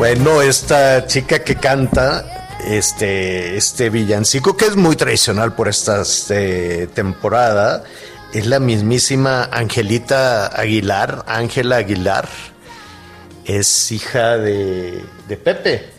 [0.00, 6.86] Bueno, esta chica que canta este, este villancico, que es muy tradicional por esta este,
[6.86, 7.84] temporada,
[8.32, 12.26] es la mismísima Angelita Aguilar, Ángela Aguilar.
[13.44, 15.04] Es hija de
[15.44, 15.90] Pepe.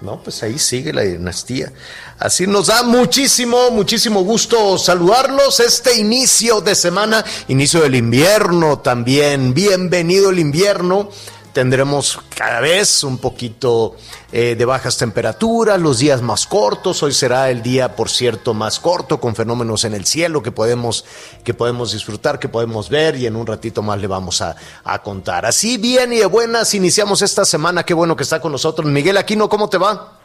[0.00, 1.70] No, pues ahí sigue la dinastía.
[2.18, 9.52] Así nos da muchísimo, muchísimo gusto saludarlos este inicio de semana, inicio del invierno también.
[9.52, 11.10] Bienvenido el invierno.
[11.52, 13.94] Tendremos cada vez un poquito
[14.32, 17.02] eh, de bajas temperaturas, los días más cortos.
[17.02, 21.04] Hoy será el día, por cierto, más corto, con fenómenos en el cielo que podemos,
[21.44, 25.02] que podemos disfrutar, que podemos ver y en un ratito más le vamos a, a
[25.02, 25.44] contar.
[25.44, 27.82] Así bien y de buenas, iniciamos esta semana.
[27.82, 28.86] Qué bueno que está con nosotros.
[28.90, 30.20] Miguel Aquino, ¿cómo te va?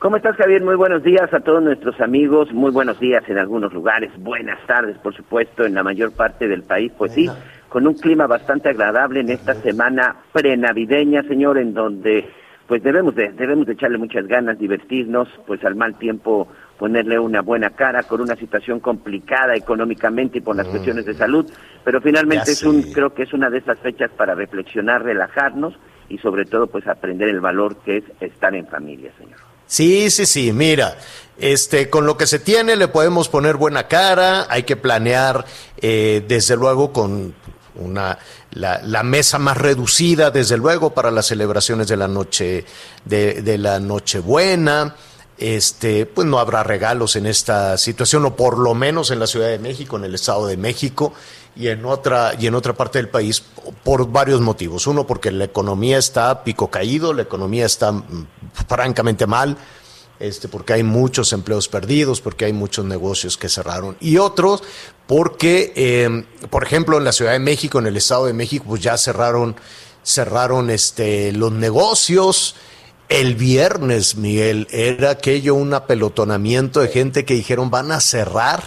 [0.00, 0.62] ¿Cómo estás, Javier?
[0.62, 2.52] Muy buenos días a todos nuestros amigos.
[2.52, 4.12] Muy buenos días en algunos lugares.
[4.18, 6.92] Buenas tardes, por supuesto, en la mayor parte del país.
[6.96, 7.28] Pues sí,
[7.68, 12.28] con un clima bastante agradable en esta semana prenavideña, señor, en donde
[12.66, 17.40] pues debemos de debemos de echarle muchas ganas, divertirnos, pues al mal tiempo ponerle una
[17.40, 21.50] buena cara con una situación complicada económicamente y por las cuestiones de salud,
[21.84, 25.74] pero finalmente Ya es un creo que es una de esas fechas para reflexionar, relajarnos
[26.08, 29.38] y sobre todo pues aprender el valor que es estar en familia, señor.
[29.66, 30.96] Sí, sí, sí, mira,
[31.38, 35.44] este, con lo que se tiene le podemos poner buena cara, hay que planear,
[35.80, 37.34] eh, desde luego, con
[37.78, 38.18] una,
[38.52, 42.64] la, la mesa más reducida, desde luego, para las celebraciones de la noche,
[43.04, 44.94] de, de la Nochebuena.
[45.38, 49.48] Este, pues no habrá regalos en esta situación, o por lo menos en la Ciudad
[49.48, 51.12] de México, en el Estado de México,
[51.54, 53.42] y en otra, y en otra parte del país,
[53.84, 54.86] por varios motivos.
[54.88, 58.26] Uno, porque la economía está pico caído, la economía está mm,
[58.68, 59.56] francamente mal,
[60.20, 63.96] este, porque hay muchos empleos perdidos, porque hay muchos negocios que cerraron.
[64.00, 64.62] Y otros,
[65.06, 68.82] porque, eh, por ejemplo, en la Ciudad de México, en el Estado de México, pues
[68.82, 69.56] ya cerraron,
[70.02, 72.56] cerraron este, los negocios.
[73.08, 78.62] El viernes, Miguel, era aquello un apelotonamiento de gente que dijeron van a cerrar.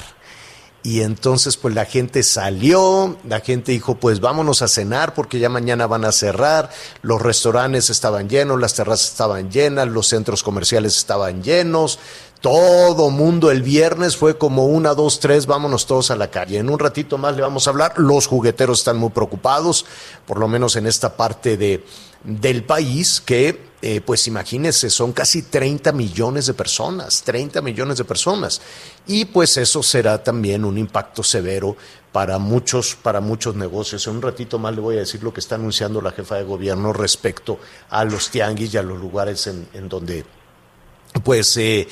[0.84, 5.47] Y entonces pues la gente salió, la gente dijo pues vámonos a cenar porque ya
[5.47, 6.72] mañana van a cerrar,
[7.03, 12.00] los restaurantes estaban llenos, las terrazas estaban llenas, los centros comerciales estaban llenos,
[12.41, 16.58] todo mundo el viernes fue como una, dos, tres, vámonos todos a la calle.
[16.58, 19.86] En un ratito más le vamos a hablar, los jugueteros están muy preocupados,
[20.25, 21.86] por lo menos en esta parte de,
[22.24, 28.06] del país que eh, pues imagínense, son casi 30 millones de personas, 30 millones de
[28.06, 28.62] personas.
[29.08, 31.76] Y pues eso será también un impacto severo
[32.12, 34.06] para muchos, para muchos negocios.
[34.06, 36.44] En un ratito más le voy a decir lo que está anunciando la jefa de
[36.44, 37.58] gobierno respecto
[37.90, 40.26] a los tianguis y a los lugares en, donde
[41.24, 41.88] pues, eh,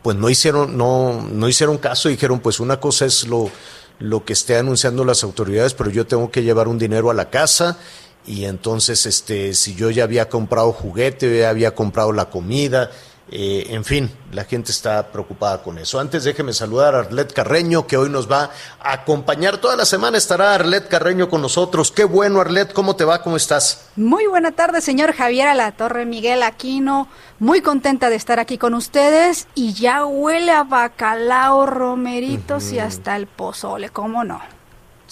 [0.00, 3.50] pues no hicieron, no, no hicieron caso, dijeron, pues una cosa es lo,
[3.98, 7.30] lo que esté anunciando las autoridades, pero yo tengo que llevar un dinero a la
[7.30, 7.78] casa
[8.26, 12.90] y entonces este si yo ya había comprado juguete, ya había comprado la comida,
[13.34, 15.98] eh, en fin, la gente está preocupada con eso.
[15.98, 19.56] Antes déjeme saludar a Arlet Carreño, que hoy nos va a acompañar.
[19.56, 21.90] Toda la semana estará Arlet Carreño con nosotros.
[21.90, 23.22] Qué bueno, Arlet, ¿cómo te va?
[23.22, 23.86] ¿Cómo estás?
[23.96, 27.08] Muy buena tarde, señor Javier a la Torre Miguel Aquino.
[27.38, 33.16] Muy contenta de estar aquí con ustedes y ya huele a bacalao, romeritos y hasta
[33.16, 34.42] el pozole, ¿cómo no?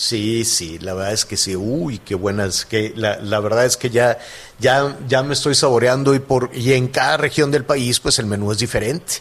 [0.02, 1.54] Sí, sí, la verdad es que sí.
[1.56, 2.64] Uy, qué buenas.
[2.64, 4.18] Que la, la verdad es que ya,
[4.58, 8.24] ya, ya me estoy saboreando y por y en cada región del país, pues el
[8.24, 9.16] menú es diferente.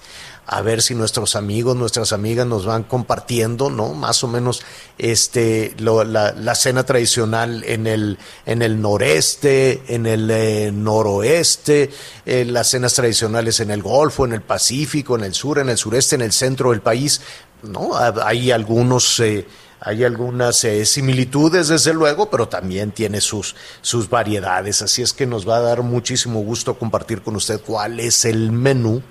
[0.45, 3.93] A ver si nuestros amigos, nuestras amigas nos van compartiendo, ¿no?
[3.93, 4.61] Más o menos,
[4.97, 11.89] este, lo- la, la cena tradicional en el, en el noreste, en el eh, noroeste,
[12.25, 15.77] eh, las cenas tradicionales en el Golfo, en el Pacífico, en el sur, en el
[15.77, 17.19] sureste, en el centro del país,
[17.63, 17.95] ¿no?
[17.97, 19.19] Ha- Hay algunos.
[19.19, 19.45] eh,
[19.81, 24.81] hay algunas eh, similitudes, desde luego, pero también tiene sus, sus variedades.
[24.81, 28.51] Así es que nos va a dar muchísimo gusto compartir con usted cuál es el
[28.51, 29.01] menú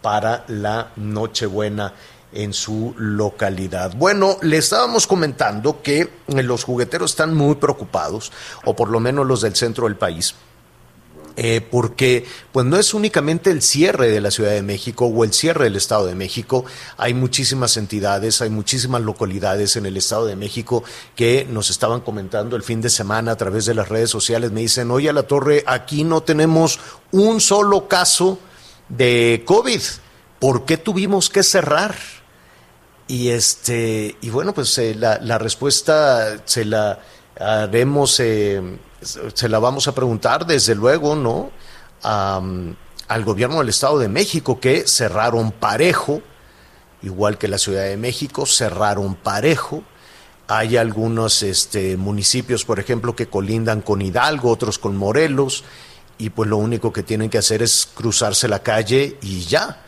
[0.00, 1.94] para la Nochebuena
[2.32, 3.94] en su localidad.
[3.94, 8.32] Bueno, le estábamos comentando que los jugueteros están muy preocupados,
[8.64, 10.34] o por lo menos los del centro del país,
[11.36, 15.32] eh, porque pues no es únicamente el cierre de la Ciudad de México o el
[15.32, 16.64] cierre del Estado de México,
[16.96, 20.84] hay muchísimas entidades, hay muchísimas localidades en el Estado de México
[21.16, 24.60] que nos estaban comentando el fin de semana a través de las redes sociales, me
[24.60, 26.80] dicen, oye a la torre, aquí no tenemos
[27.12, 28.38] un solo caso
[28.88, 29.80] de COVID,
[30.38, 31.94] ¿por qué tuvimos que cerrar?
[33.08, 37.00] Y este, y bueno, pues eh, la, la respuesta se la
[37.38, 38.62] haremos, eh,
[39.00, 41.50] se la vamos a preguntar desde luego, ¿no?
[42.02, 46.22] Al gobierno del Estado de México que cerraron parejo,
[47.02, 49.82] igual que la Ciudad de México, cerraron parejo.
[50.48, 55.64] Hay algunos este, municipios, por ejemplo, que colindan con Hidalgo, otros con Morelos,
[56.18, 59.80] y pues lo único que tienen que hacer es cruzarse la calle y ya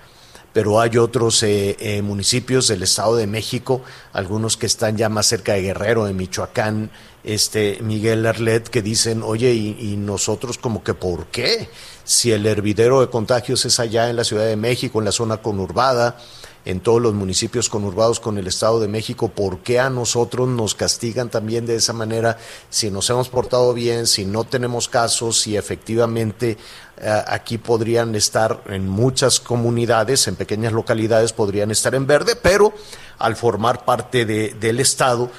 [0.55, 5.27] pero hay otros eh, eh, municipios del Estado de México, algunos que están ya más
[5.27, 6.91] cerca de Guerrero, de Michoacán,
[7.25, 11.69] este Miguel Arlet, que dicen, oye, y, y nosotros como que por qué?
[12.05, 15.39] Si el hervidero de contagios es allá en la Ciudad de México, en la zona
[15.39, 16.19] conurbada,
[16.65, 20.75] en todos los municipios conurbados con el Estado de México, ¿por qué a nosotros nos
[20.75, 22.39] castigan también de esa manera
[22.71, 26.57] si nos hemos portado bien, si no tenemos casos, si efectivamente
[26.97, 32.73] eh, aquí podrían estar en muchas comunidades, en pequeñas localidades podrían estar en verde, pero
[33.19, 35.31] al formar parte de- del Estado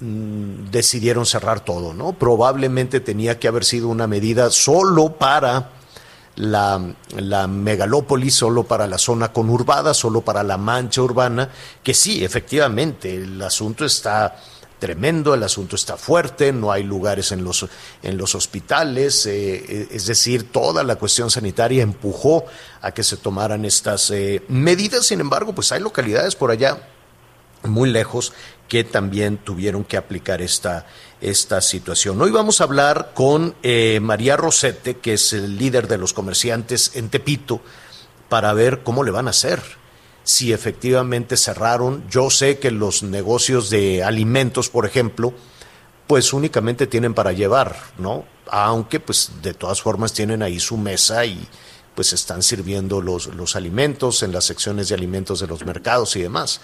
[0.00, 2.12] mm, decidieron cerrar todo, ¿no?
[2.12, 5.70] Probablemente tenía que haber sido una medida solo para
[6.36, 6.80] la,
[7.16, 11.50] la megalópolis, solo para la zona conurbada, solo para la mancha urbana,
[11.82, 14.36] que sí, efectivamente, el asunto está
[14.82, 17.68] tremendo, el asunto está fuerte, no hay lugares en los,
[18.02, 22.46] en los hospitales, eh, es decir, toda la cuestión sanitaria empujó
[22.80, 26.78] a que se tomaran estas eh, medidas, sin embargo, pues hay localidades por allá
[27.62, 28.32] muy lejos
[28.68, 30.86] que también tuvieron que aplicar esta,
[31.20, 32.20] esta situación.
[32.20, 36.92] Hoy vamos a hablar con eh, María Rosete, que es el líder de los comerciantes
[36.94, 37.60] en Tepito,
[38.28, 39.60] para ver cómo le van a hacer.
[40.24, 45.34] Si efectivamente cerraron, yo sé que los negocios de alimentos, por ejemplo,
[46.06, 48.24] pues únicamente tienen para llevar, ¿no?
[48.48, 51.46] Aunque pues de todas formas tienen ahí su mesa y
[51.94, 56.22] pues están sirviendo los, los alimentos en las secciones de alimentos de los mercados y
[56.22, 56.60] demás.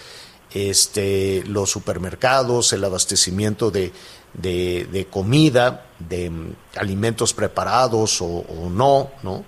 [0.52, 3.92] Este, los supermercados, el abastecimiento de,
[4.34, 9.44] de, de comida, de mm, alimentos preparados o, o no, ¿no?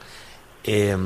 [0.64, 0.96] Eh,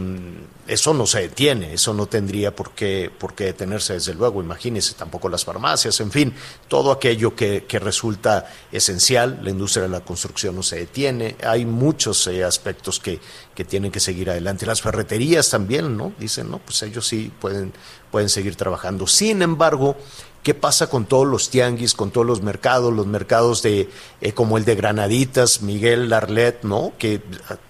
[0.67, 4.95] eso no se detiene, eso no tendría por qué, por qué detenerse, desde luego, imagínense,
[4.95, 6.35] tampoco las farmacias, en fin,
[6.69, 11.67] todo aquello que, que resulta esencial, la industria de la construcción no se detiene, hay
[11.67, 13.21] muchos eh, aspectos que,
[13.55, 16.15] que tienen que seguir adelante, las ferreterías también, ¿no?
[16.19, 17.73] Dicen, no, pues ellos sí pueden,
[18.11, 19.07] pueden seguir trabajando.
[19.07, 19.97] Sin embargo,
[20.45, 23.89] ¿Qué pasa con todos los tianguis, con todos los mercados, los mercados de
[24.21, 26.93] eh, como el de Granaditas, Miguel Larlet, ¿no?
[26.99, 27.23] Que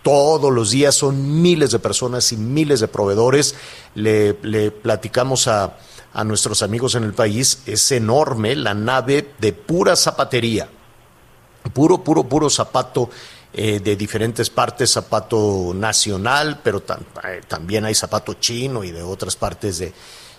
[0.02, 3.54] todos los días son miles de personas y miles de proveedores.
[3.95, 4.35] Le,
[4.73, 5.76] platicamos a,
[6.25, 10.69] nuestros amigos en el país, es enorme la nave de pura zapatería,
[11.73, 13.09] puro, puro, puro zapato
[13.52, 19.37] eh, de diferentes partes, zapato nacional, pero eh, también hay zapato chino y de otras
[19.37, 19.93] partes de,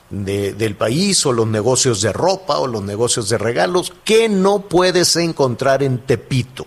[0.09, 4.59] de- del país, o los negocios de ropa, o los negocios de regalos, que no
[4.61, 6.65] puedes encontrar en Tepito.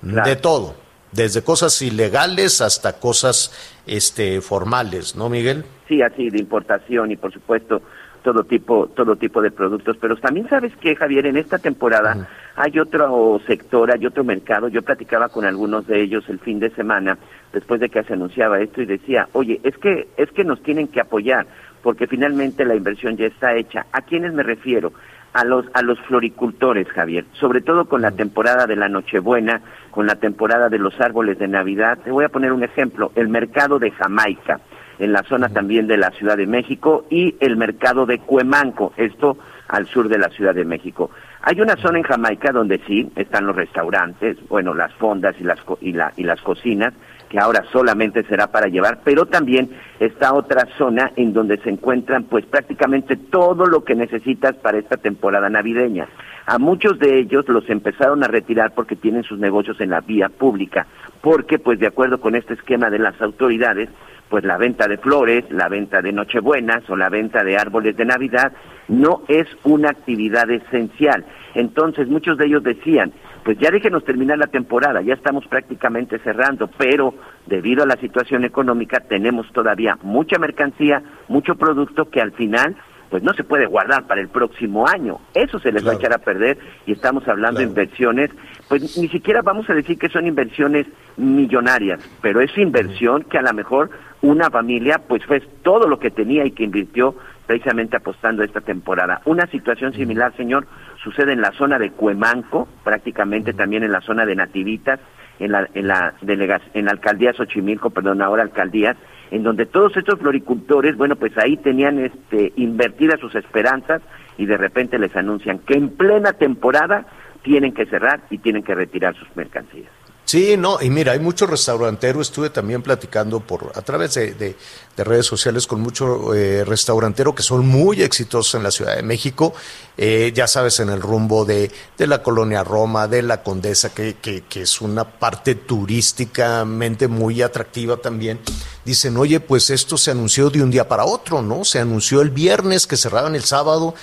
[0.00, 0.28] Claro.
[0.28, 0.74] De todo,
[1.12, 3.52] desde cosas ilegales hasta cosas
[3.86, 5.64] este, formales, ¿no, Miguel?
[5.88, 7.80] Sí, así de importación y por supuesto
[8.22, 12.78] todo tipo todo tipo de productos, pero también sabes que Javier en esta temporada hay
[12.78, 14.68] otro sector, hay otro mercado.
[14.68, 17.16] Yo platicaba con algunos de ellos el fin de semana
[17.52, 20.88] después de que se anunciaba esto y decía, "Oye, es que es que nos tienen
[20.88, 21.46] que apoyar
[21.88, 24.92] porque finalmente la inversión ya está hecha." ¿A quiénes me refiero?
[25.32, 30.06] a los a los floricultores, Javier, sobre todo con la temporada de la Nochebuena, con
[30.06, 31.98] la temporada de los árboles de Navidad.
[32.04, 34.60] Te voy a poner un ejemplo, el mercado de Jamaica,
[34.98, 39.38] en la zona también de la Ciudad de México y el mercado de Cuemanco, esto
[39.68, 41.10] al sur de la Ciudad de México.
[41.40, 45.58] Hay una zona en Jamaica donde sí están los restaurantes, bueno, las fondas y las,
[45.80, 46.92] y, la, y las cocinas,
[47.28, 49.70] que ahora solamente será para llevar, pero también
[50.00, 54.96] está otra zona en donde se encuentran pues prácticamente todo lo que necesitas para esta
[54.96, 56.08] temporada navideña.
[56.46, 60.30] A muchos de ellos los empezaron a retirar porque tienen sus negocios en la vía
[60.30, 60.86] pública,
[61.20, 63.90] porque pues de acuerdo con este esquema de las autoridades,
[64.28, 68.04] pues la venta de flores, la venta de nochebuenas o la venta de árboles de
[68.04, 68.52] Navidad
[68.88, 71.24] no es una actividad esencial.
[71.54, 73.12] Entonces muchos de ellos decían,
[73.48, 77.14] pues ya déjenos terminar la temporada, ya estamos prácticamente cerrando, pero
[77.46, 82.76] debido a la situación económica tenemos todavía mucha mercancía, mucho producto que al final
[83.08, 85.20] pues no se puede guardar para el próximo año.
[85.32, 88.30] Eso se les va a echar a perder y estamos hablando de inversiones,
[88.68, 90.86] pues ni siquiera vamos a decir que son inversiones
[91.16, 93.88] millonarias, pero es inversión que a lo mejor
[94.20, 97.14] una familia pues fue todo lo que tenía y que invirtió
[97.48, 99.22] precisamente apostando esta temporada.
[99.24, 100.66] Una situación similar, señor,
[101.02, 105.00] sucede en la zona de Cuemanco, prácticamente también en la zona de Nativitas,
[105.40, 108.96] en la, en la, delega- en la alcaldía Xochimilco, perdón, ahora alcaldías,
[109.30, 114.02] en donde todos estos floricultores, bueno, pues ahí tenían este, invertidas sus esperanzas
[114.36, 117.06] y de repente les anuncian que en plena temporada
[117.42, 119.90] tienen que cerrar y tienen que retirar sus mercancías.
[120.28, 124.56] Sí, no, y mira, hay muchos restauranteros, estuve también platicando por a través de, de-
[124.94, 129.02] de redes sociales con muchos eh, restauranteros que son muy exitosos en la Ciudad de
[129.02, 129.54] México,
[129.96, 134.16] eh, ya sabes, en el rumbo de, de la colonia Roma, de la Condesa, que,
[134.20, 138.38] que, que es una parte turísticamente muy atractiva también.
[138.84, 141.64] Dicen, oye, pues esto se anunció de un día para otro, ¿no?
[141.64, 143.94] Se anunció el viernes que cerraban el sábado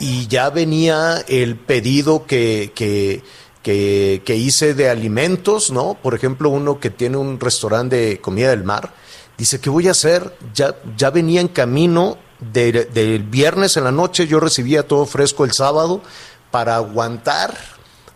[0.00, 3.22] y ya venía el pedido que, que,
[3.68, 5.92] que, que hice de alimentos, ¿no?
[6.02, 8.94] Por ejemplo, uno que tiene un restaurante de comida del mar,
[9.36, 10.34] dice, ¿qué voy a hacer?
[10.54, 15.44] Ya, ya venía en camino de- del viernes en la noche, yo recibía todo fresco
[15.44, 16.00] el sábado
[16.50, 17.54] para aguantar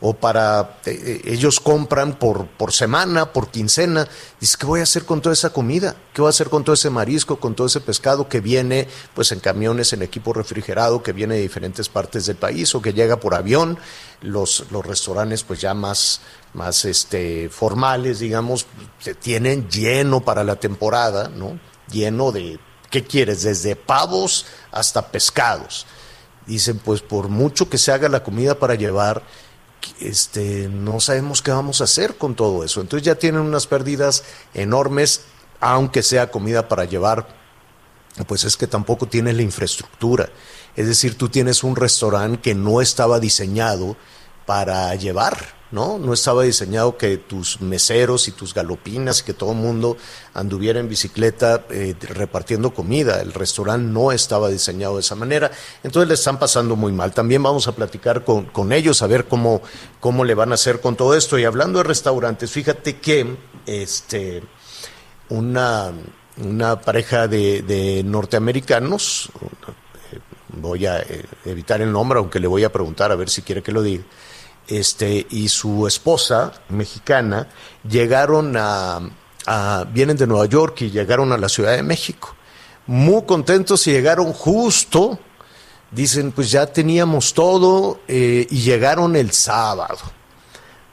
[0.04, 4.08] o para eh, eh, ellos compran por, por semana, por quincena.
[4.40, 5.94] Dice, ¿qué voy a hacer con toda esa comida?
[6.12, 9.30] ¿Qué voy a hacer con todo ese marisco, con todo ese pescado que viene pues
[9.30, 13.20] en camiones, en equipo refrigerado, que viene de diferentes partes del país o que llega
[13.20, 13.78] por avión?
[14.22, 16.20] Los, los restaurantes pues ya más,
[16.52, 18.66] más este, formales, digamos,
[18.98, 21.60] se tienen lleno para la temporada, ¿no?
[21.92, 22.58] Lleno de,
[22.90, 23.44] ¿qué quieres?
[23.44, 25.86] Desde pavos hasta pescados.
[26.44, 29.22] Dicen, pues por mucho que se haga la comida para llevar,
[30.00, 32.80] este, no sabemos qué vamos a hacer con todo eso.
[32.80, 34.24] Entonces ya tienen unas pérdidas
[34.54, 35.22] enormes,
[35.60, 37.28] aunque sea comida para llevar,
[38.26, 40.30] pues es que tampoco tiene la infraestructura.
[40.76, 43.96] Es decir, tú tienes un restaurante que no estaba diseñado
[44.46, 45.98] para llevar, ¿no?
[45.98, 49.96] No estaba diseñado que tus meseros y tus galopinas y que todo el mundo
[50.34, 53.20] anduviera en bicicleta eh, repartiendo comida.
[53.20, 55.50] El restaurante no estaba diseñado de esa manera.
[55.82, 57.12] Entonces le están pasando muy mal.
[57.12, 59.62] También vamos a platicar con, con ellos a ver cómo,
[59.98, 61.38] cómo le van a hacer con todo esto.
[61.38, 63.36] Y hablando de restaurantes, fíjate que
[63.66, 64.42] este
[65.30, 65.92] una,
[66.36, 69.30] una pareja de, de norteamericanos,
[70.12, 73.40] eh, voy a eh, evitar el nombre, aunque le voy a preguntar a ver si
[73.42, 74.04] quiere que lo diga,
[74.68, 77.48] este, y su esposa mexicana
[77.88, 79.00] llegaron a,
[79.92, 82.34] vienen de Nueva York y llegaron a la Ciudad de México.
[82.86, 85.18] Muy contentos y llegaron justo,
[85.90, 89.98] dicen, pues ya teníamos todo eh, y llegaron el sábado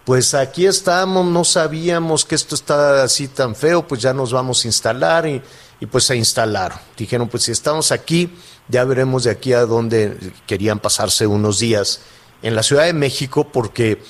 [0.10, 4.66] pues aquí estamos, no sabíamos que esto está así tan feo, pues ya nos vamos
[4.66, 5.40] a instalar y,
[5.80, 6.80] y pues se instalaron.
[6.98, 8.36] Dijeron, pues si estamos aquí,
[8.68, 12.02] ya veremos de aquí a dónde querían pasarse unos días
[12.42, 14.02] en la Ciudad de México, porque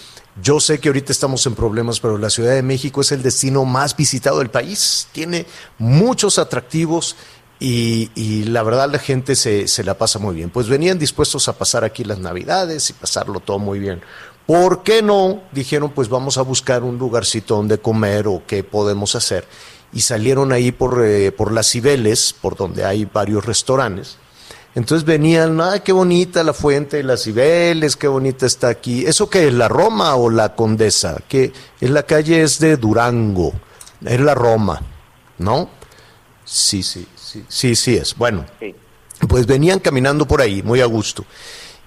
[0.42, 3.66] yo sé que ahorita estamos en problemas, pero la Ciudad de México es el destino
[3.66, 5.46] más visitado del país, tiene
[5.78, 7.16] muchos atractivos.
[7.62, 10.50] Y, la verdad la gente se, se la pasa muy bien.
[10.50, 14.02] Pues venían dispuestos a pasar aquí las navidades y pasarlo todo muy bien.
[14.46, 15.44] ¿Por qué no?
[15.52, 19.46] Dijeron, pues vamos a buscar un lugarcito donde comer o qué podemos hacer.
[19.92, 24.18] Y salieron ahí por, eh, por las Cibeles, por donde hay varios restaurantes.
[24.76, 29.06] Entonces venían, ah, qué bonita la fuente de las Cibeles, qué bonita está aquí.
[29.06, 31.18] ¿Eso qué es, la Roma o la Condesa?
[31.28, 33.54] Que en la calle es de Durango,
[34.06, 34.82] es la Roma,
[35.40, 35.70] ¿no?
[36.46, 38.16] Sí, sí, sí, sí, sí es.
[38.16, 38.76] Bueno, Sí.
[39.28, 41.26] pues venían caminando por ahí, muy a gusto.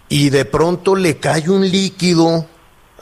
[0.09, 2.47] Y de pronto le cae un líquido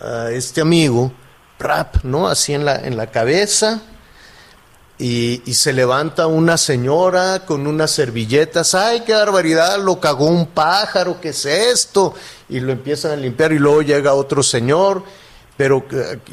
[0.00, 1.12] a este amigo,
[1.58, 2.28] rap, ¿no?
[2.28, 3.82] Así en la, en la cabeza.
[5.02, 8.74] Y, se levanta una señora con unas servilletas.
[8.74, 9.78] ¡Ay, qué barbaridad!
[9.78, 12.12] Lo cagó un pájaro, ¿qué es esto?
[12.50, 15.02] Y lo empiezan a limpiar y luego llega otro señor.
[15.56, 15.86] Pero,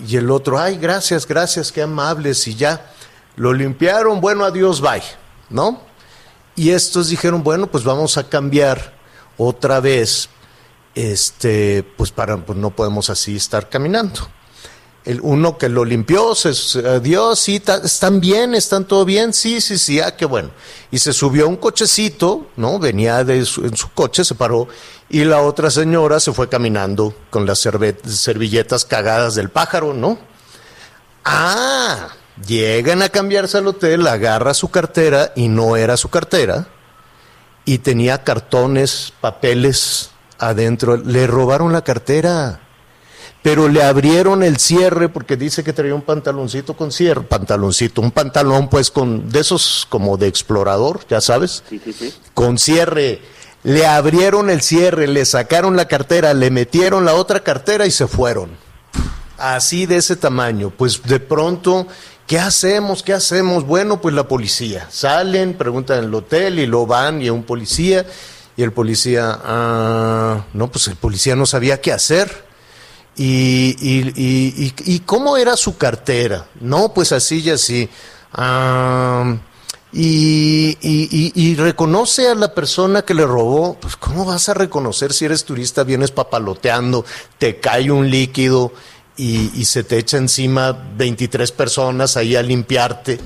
[0.06, 2.46] y el otro, ay, gracias, gracias, qué amables.
[2.46, 2.92] Y ya,
[3.38, 5.02] lo limpiaron, bueno, adiós, bye,
[5.50, 5.82] ¿no?
[6.58, 8.96] Y estos dijeron, bueno, pues vamos a cambiar
[9.38, 10.28] otra vez
[10.94, 14.28] este, pues para, pues no podemos así estar caminando.
[15.08, 19.62] El uno que lo limpió, se, se dio, sí, están bien, están todo bien, sí,
[19.62, 20.52] sí, sí, ah, qué bueno.
[20.92, 22.78] Y se subió a un cochecito, ¿no?
[22.78, 24.68] Venía de en su coche, se paró,
[25.10, 30.20] y la otra señora se fue caminando con las servilletas cagadas del pájaro, ¿no?
[31.24, 32.10] Ah,
[32.46, 36.68] llegan a cambiarse al hotel, agarra su cartera y no era su cartera
[37.68, 40.96] y tenía cartones, papeles adentro.
[40.96, 42.62] Le robaron la cartera,
[43.44, 48.12] pero le abrieron el cierre porque dice que traía un pantaloncito con cierre, pantaloncito, un
[48.12, 52.14] pantalón pues con de esos como de explorador, ya sabes, Sí, sí, sí.
[52.34, 53.22] con cierre.
[53.64, 58.08] Le abrieron el cierre, le sacaron la cartera, le metieron la otra cartera y se
[58.08, 58.52] fueron
[59.38, 61.88] así de ese tamaño, pues de pronto,
[62.26, 63.04] ¿qué hacemos?
[63.04, 63.66] ¿Qué hacemos?
[63.66, 64.88] Bueno, pues la policía.
[64.90, 68.06] Salen, preguntan en el hotel y lo van y a un policía.
[68.56, 72.47] Y el policía, ah, no, pues el policía no sabía qué hacer.
[73.18, 76.46] Y, y, y, y- cómo era su cartera?
[76.62, 77.90] No, pues así y así.
[78.34, 79.36] Ah,
[79.92, 83.74] y, y- y- y reconoce a la persona que le robó.
[83.80, 87.06] Pues, ¿cómo vas a reconocer si eres turista, vienes papaloteando,
[87.40, 88.72] te cae un líquido
[89.16, 93.20] y, y se te echa encima 23 personas ahí a limpiarte?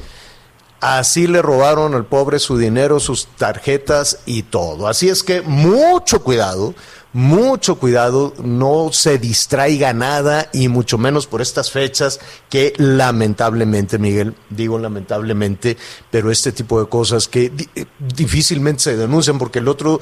[0.79, 4.87] Así le robaron al pobre su dinero, sus tarjetas y todo.
[4.87, 6.73] Así es que mucho cuidado,
[7.13, 14.33] mucho cuidado, no se distraiga nada y mucho menos por estas fechas que lamentablemente, Miguel,
[14.49, 15.77] digo lamentablemente,
[16.09, 19.99] pero este tipo de cosas que eh, difícilmente se denuncian porque el otro,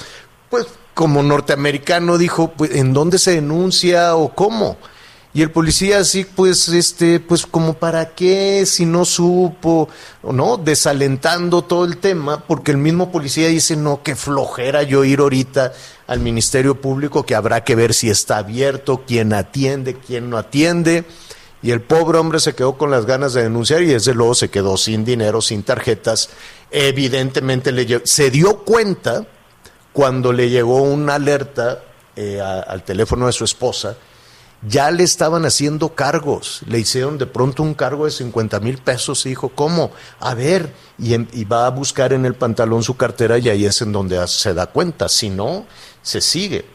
[0.49, 4.77] pues como norteamericano dijo, pues, ¿en dónde se denuncia o cómo?
[5.39, 9.87] Y el policía así, pues, este, pues como para qué si no supo,
[10.21, 15.21] no, desalentando todo el tema, porque el mismo policía dice, no, qué flojera yo ir
[15.21, 15.71] ahorita
[16.07, 21.05] al Ministerio Público, que habrá que ver si está abierto, quién atiende, quién no atiende.
[21.61, 24.49] Y el pobre hombre se quedó con las ganas de denunciar y desde luego se
[24.49, 26.31] quedó sin dinero, sin tarjetas.
[26.69, 29.25] Evidentemente le se dio cuenta
[29.93, 31.81] cuando le llegó una alerta
[32.17, 33.95] eh, al teléfono de su esposa,
[34.61, 39.25] ya le estaban haciendo cargos, le hicieron de pronto un cargo de 50 mil pesos
[39.25, 39.91] y dijo, ¿cómo?
[40.19, 43.65] A ver, y, em- y va a buscar en el pantalón su cartera y ahí
[43.65, 45.65] es en donde se da cuenta, si no,
[46.01, 46.65] se sigue.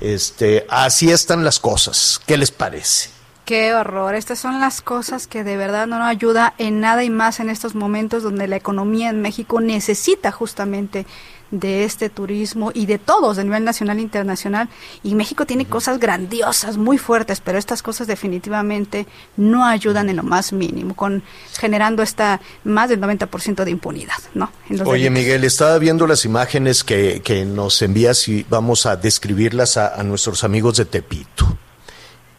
[0.00, 3.10] Este, así están las cosas, ¿qué les parece?
[3.44, 4.14] Qué horror.
[4.14, 7.50] Estas son las cosas que de verdad no nos ayuda en nada y más en
[7.50, 11.06] estos momentos donde la economía en México necesita justamente
[11.52, 14.68] de este turismo y de todos a nivel nacional e internacional.
[15.04, 20.24] Y México tiene cosas grandiosas, muy fuertes, pero estas cosas definitivamente no ayudan en lo
[20.24, 21.22] más mínimo, con
[21.60, 24.50] generando esta más del 90% de impunidad, ¿no?
[24.68, 25.22] En los Oye, delitos.
[25.22, 30.02] Miguel, estaba viendo las imágenes que, que nos envías y vamos a describirlas a, a
[30.02, 31.46] nuestros amigos de Tepito.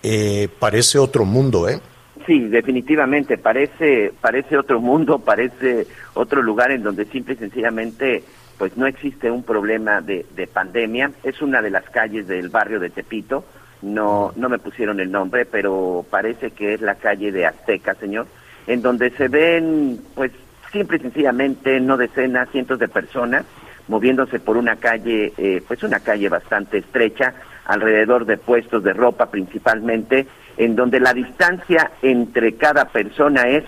[0.02, 1.80] Eh, parece otro mundo, ¿eh?
[2.26, 8.24] Sí, definitivamente, parece, parece otro mundo, parece otro lugar en donde simple y sencillamente
[8.58, 11.12] pues no existe un problema de, de pandemia.
[11.24, 13.46] Es una de las calles del barrio de Tepito,
[13.82, 18.28] no, no me pusieron el nombre, pero parece que es la calle de Azteca, señor,
[18.66, 20.32] en donde se ven pues
[20.72, 23.46] simple y sencillamente no decenas, cientos de personas
[23.88, 27.34] moviéndose por una calle, eh, pues una calle bastante estrecha,
[27.66, 33.64] alrededor de puestos de ropa principalmente, en donde la distancia entre cada persona es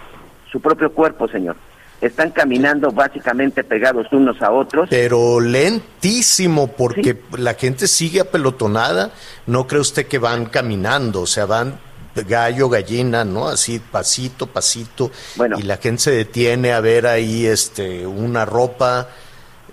[0.51, 1.55] su propio cuerpo, señor.
[2.01, 4.89] Están caminando básicamente pegados unos a otros.
[4.89, 9.12] Pero lentísimo, porque la gente sigue apelotonada.
[9.47, 11.79] No cree usted que van caminando, o sea, van
[12.23, 13.47] gallo, gallina, ¿no?
[13.47, 15.12] Así, pasito, pasito.
[15.36, 15.58] Bueno.
[15.60, 19.10] Y la gente se detiene a ver ahí este, una ropa.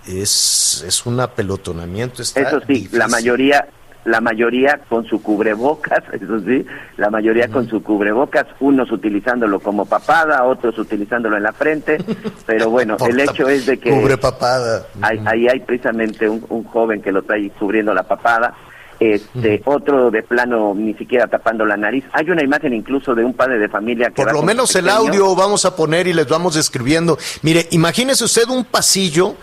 [0.06, 2.22] Es, es un apelotonamiento.
[2.22, 3.68] Está Eso sí, la mayoría,
[4.04, 9.86] la mayoría con su cubrebocas, eso sí, la mayoría con su cubrebocas, unos utilizándolo como
[9.86, 11.98] papada, otros utilizándolo en la frente,
[12.46, 14.86] pero bueno, el hecho es de que Cubre papada.
[15.00, 18.54] Ahí, ahí hay precisamente un, un joven que lo trae cubriendo la papada,
[19.10, 22.04] este otro de plano ni siquiera tapando la nariz.
[22.12, 25.34] Hay una imagen incluso de un padre de familia que Por lo menos el audio
[25.34, 27.18] vamos a poner y les vamos describiendo.
[27.42, 29.34] Mire, imagínese usted un pasillo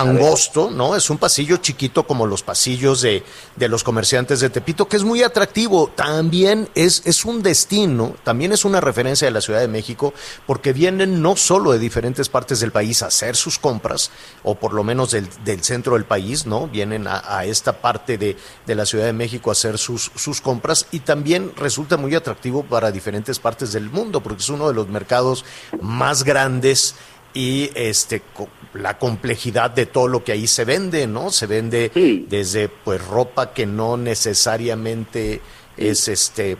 [0.00, 0.96] angosto, ¿no?
[0.96, 3.22] Es un pasillo chiquito como los pasillos de,
[3.56, 5.90] de los comerciantes de Tepito, que es muy atractivo.
[5.94, 10.12] También es, es un destino, también es una referencia de la Ciudad de México,
[10.46, 14.10] porque vienen no solo de diferentes partes del país a hacer sus compras,
[14.42, 16.66] o por lo menos del, del centro del país, ¿no?
[16.66, 20.40] Vienen a, a esta parte de, de la Ciudad de México a hacer sus, sus
[20.40, 24.74] compras y también resulta muy atractivo para diferentes partes del mundo, porque es uno de
[24.74, 25.44] los mercados
[25.80, 26.94] más grandes
[27.34, 31.30] y este co- la complejidad de todo lo que ahí se vende, ¿no?
[31.30, 32.26] Se vende Sí.
[32.28, 35.40] desde pues ropa que no necesariamente
[35.76, 36.56] es este,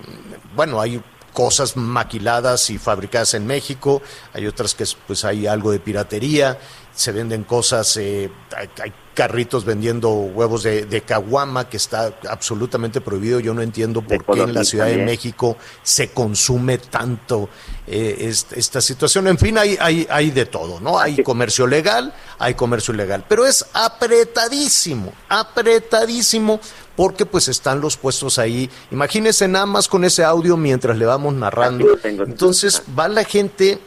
[0.57, 1.01] bueno, hay
[1.33, 6.59] cosas maquiladas y fabricadas en México, hay otras que es, pues hay algo de piratería,
[6.95, 13.01] se venden cosas, eh, hay, hay carritos vendiendo huevos de, de caguama que está absolutamente
[13.01, 15.05] prohibido, yo no entiendo De por qué en la Ciudad de.
[15.05, 17.49] México se consume tanto
[17.87, 19.29] eh, est- esta situación.
[19.29, 20.99] En fin, hay, hay, hay de todo, ¿no?
[20.99, 26.61] Hay comercio legal, hay comercio ilegal, pero es apretadísimo, apretadísimo,
[26.97, 28.69] porque pues están los puestos ahí.
[28.91, 31.87] Imagínense nada más con ese audio mientras le vamos narrando.
[32.05, 33.79] Entonces va la gente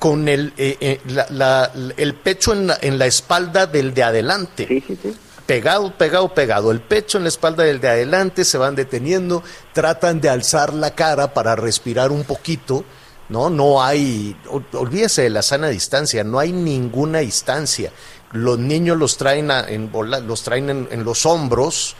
[0.00, 4.02] con el, eh, eh, la- la- el pecho en la, en la espalda del de
[4.02, 5.14] adelante Sí, sí, sí.
[5.46, 6.72] pegado, pegado, pegado.
[6.72, 10.94] El pecho en la espalda del de adelante, se van deteniendo, tratan de alzar la
[10.94, 12.84] cara para respirar un poquito.
[13.28, 17.92] No, no hay, ol- olvídese de la sana distancia, no hay ninguna distancia.
[18.32, 19.90] Los niños los traen, a- en,
[20.26, 21.94] los traen en, en los hombros,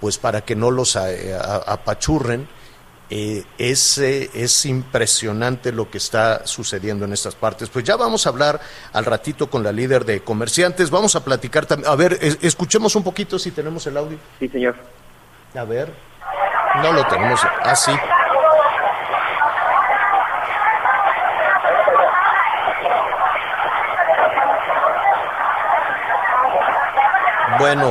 [0.00, 2.48] pues para que no los a- a- apachurren.
[3.08, 7.68] Eh, es, eh, es impresionante lo que está sucediendo en estas partes.
[7.68, 8.60] Pues ya vamos a hablar
[8.92, 10.90] al ratito con la líder de comerciantes.
[10.90, 11.90] Vamos a platicar también.
[11.90, 14.18] A ver, es- escuchemos un poquito si tenemos el audio.
[14.40, 14.74] Sí, señor.
[15.56, 15.92] A ver.
[16.82, 17.40] No lo tenemos.
[17.62, 17.92] Ah, sí.
[27.58, 27.90] Bueno,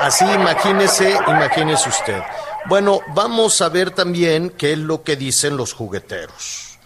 [0.00, 2.22] así imagínese, imagínese usted.
[2.68, 6.78] Bueno, vamos a ver también qué es lo que dicen los jugueteros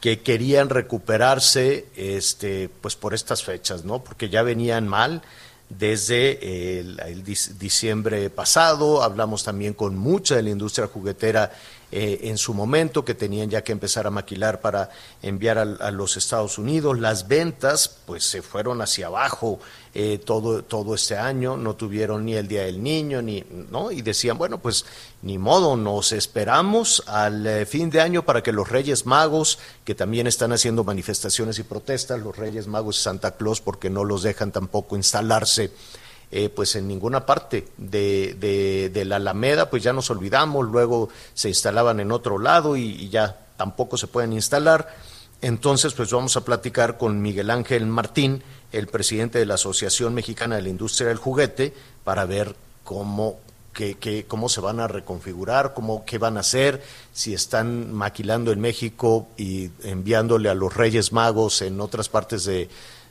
[0.00, 4.02] que querían recuperarse este pues por estas fechas, ¿no?
[4.02, 5.22] Porque ya venían mal
[5.68, 11.52] desde el, el dic- diciembre pasado, hablamos también con mucha de la industria juguetera
[11.90, 14.90] eh, en su momento, que tenían ya que empezar a maquilar para
[15.22, 16.98] enviar al- a, los Estados Unidos.
[16.98, 19.58] Las ventas pues se fueron hacia abajo
[19.94, 23.90] eh, todo, todo este año, no tuvieron ni el Día del Niño, ni, ¿no?
[23.90, 24.84] Y decían, bueno, pues
[25.22, 29.94] ni modo, nos esperamos al eh, fin de año para que los Reyes Magos, que
[29.94, 34.22] también están haciendo manifestaciones y protestas, los Reyes Magos y Santa Claus, porque no los
[34.22, 35.70] dejan tampoco instalarse
[36.30, 41.48] eh, pues en ninguna parte de, de, la Alameda, pues ya nos olvidamos, luego se
[41.48, 44.94] instalaban en otro lado y, y ya tampoco se pueden instalar.
[45.40, 50.56] Entonces, pues vamos a platicar con Miguel Ángel Martín, el presidente de la Asociación Mexicana
[50.56, 51.72] de la Industria del Juguete,
[52.04, 53.38] para ver cómo,
[53.72, 58.50] que, que- cómo se van a reconfigurar, cómo, qué van a hacer, si están maquilando
[58.52, 62.68] en México y enviándole a los Reyes Magos en otras partes de,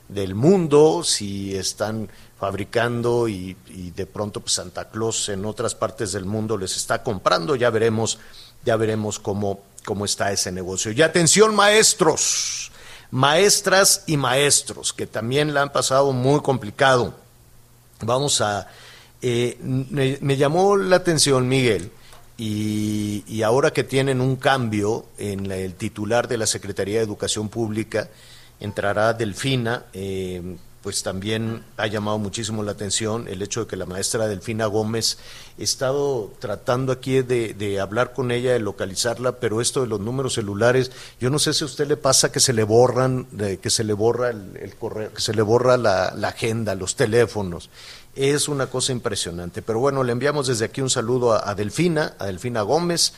[0.08, 6.12] del mundo, si están fabricando y, y de pronto pues, Santa Claus en otras partes
[6.12, 8.18] del mundo les está comprando, ya veremos,
[8.64, 10.92] ya veremos cómo, cómo está ese negocio.
[10.92, 12.70] Y atención maestros,
[13.10, 17.14] maestras y maestros, que también la han pasado muy complicado.
[18.02, 18.68] Vamos a...
[19.20, 21.90] eh, me, llamó la atención, Miguel,
[22.36, 27.48] y, y ahora que tienen un cambio en el titular de la Secretaría de Educación
[27.48, 28.08] Pública,
[28.60, 30.56] entrará Delfina, eh,
[30.88, 35.18] pues también ha llamado muchísimo la atención el hecho de que la maestra Delfina Gómez,
[35.58, 40.32] he estado tratando aquí de, hablar con ella, de localizarla, pero esto de los números
[40.32, 43.26] celulares, yo no sé si a usted le pasa que se le borran,
[43.60, 47.68] que se le borra el, correo, que se le borra la, la agenda, los teléfonos.
[48.16, 49.60] Es una cosa impresionante.
[49.60, 53.12] Pero bueno, le enviamos desde aquí un saludo a, a Delfina, a Delfina Gómez.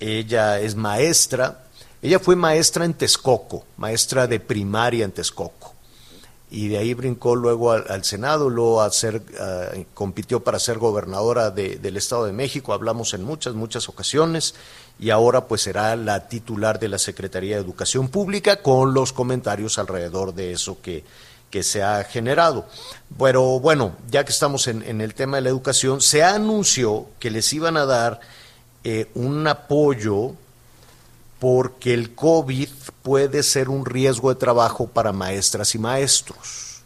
[0.00, 1.64] Ella es maestra.
[2.00, 5.61] Ella fue maestra en Texcoco, maestra de primaria en Texcoco.
[6.54, 9.22] Y de ahí brincó luego al, Senado, luego a ser,
[9.94, 12.74] compitió para ser gobernadora de- del Estado de México.
[12.74, 14.54] Hablamos en muchas, muchas ocasiones.
[14.98, 19.78] Y ahora pues será la titular de la Secretaría de Educación Pública con los comentarios
[19.78, 21.04] alrededor de eso que,
[21.50, 22.66] que se ha generado.
[23.18, 27.30] Pero bueno, ya que estamos en, en el tema de la educación, se anunció que
[27.30, 28.20] les iban a dar
[28.84, 30.34] eh, un apoyo
[31.42, 32.68] porque el COVID
[33.02, 36.82] puede ser un riesgo de trabajo para maestras y maestros.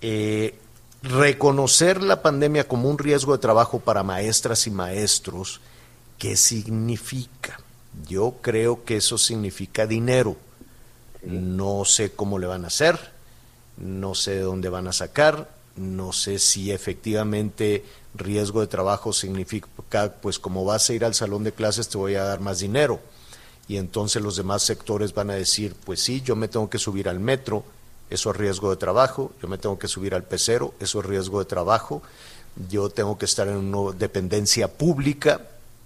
[0.00, 0.58] Eh,
[1.00, 5.60] reconocer la pandemia como un riesgo de trabajo para maestras y maestros,
[6.18, 7.60] ¿qué significa?
[8.08, 10.36] Yo creo que eso significa dinero.
[11.22, 12.98] No sé cómo le van a hacer,
[13.76, 19.68] no sé de dónde van a sacar, no sé si efectivamente riesgo de trabajo significa,
[20.20, 22.98] pues como vas a ir al salón de clases te voy a dar más dinero.
[23.68, 27.08] Y entonces los demás sectores van a decir, pues sí, yo me tengo que subir
[27.08, 27.64] al metro,
[28.10, 31.38] eso es riesgo de trabajo, yo me tengo que subir al pecero, eso es riesgo
[31.38, 32.02] de trabajo,
[32.68, 35.40] yo tengo que estar en una dependencia pública,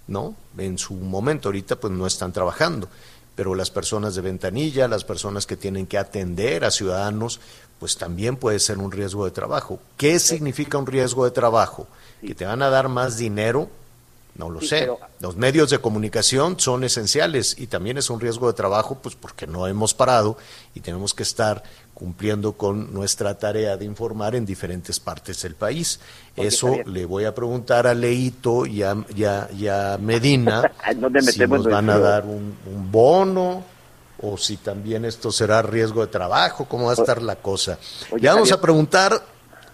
[0.07, 0.35] ¿no?
[0.57, 2.89] En su momento, ahorita pues no están trabajando,
[3.35, 7.39] pero las personas de ventanilla, las personas que tienen que atender a ciudadanos,
[7.79, 9.79] pues también puede ser un riesgo de trabajo.
[9.97, 11.87] ¿Qué significa un riesgo de trabajo?
[12.21, 13.69] ¿Que te van a dar más dinero?
[14.37, 14.79] No lo Sí, sé.
[14.81, 19.15] pero- Los medios de comunicación son esenciales y también es un riesgo de trabajo, pues
[19.15, 20.37] porque no hemos parado
[20.75, 21.63] y tenemos que estar
[21.95, 25.99] cumpliendo con nuestra tarea de informar en diferentes partes del país.
[26.35, 26.87] Eso Javier.
[26.87, 31.39] le voy a preguntar a Leito y a, y a- y a Medina ¿Dónde si
[31.39, 33.63] nos van a dar un, un bono
[34.21, 37.79] o si también esto será riesgo de trabajo, cómo va a estar la cosa.
[38.11, 38.59] Oye, ya vamos Javier.
[38.59, 39.25] a preguntar,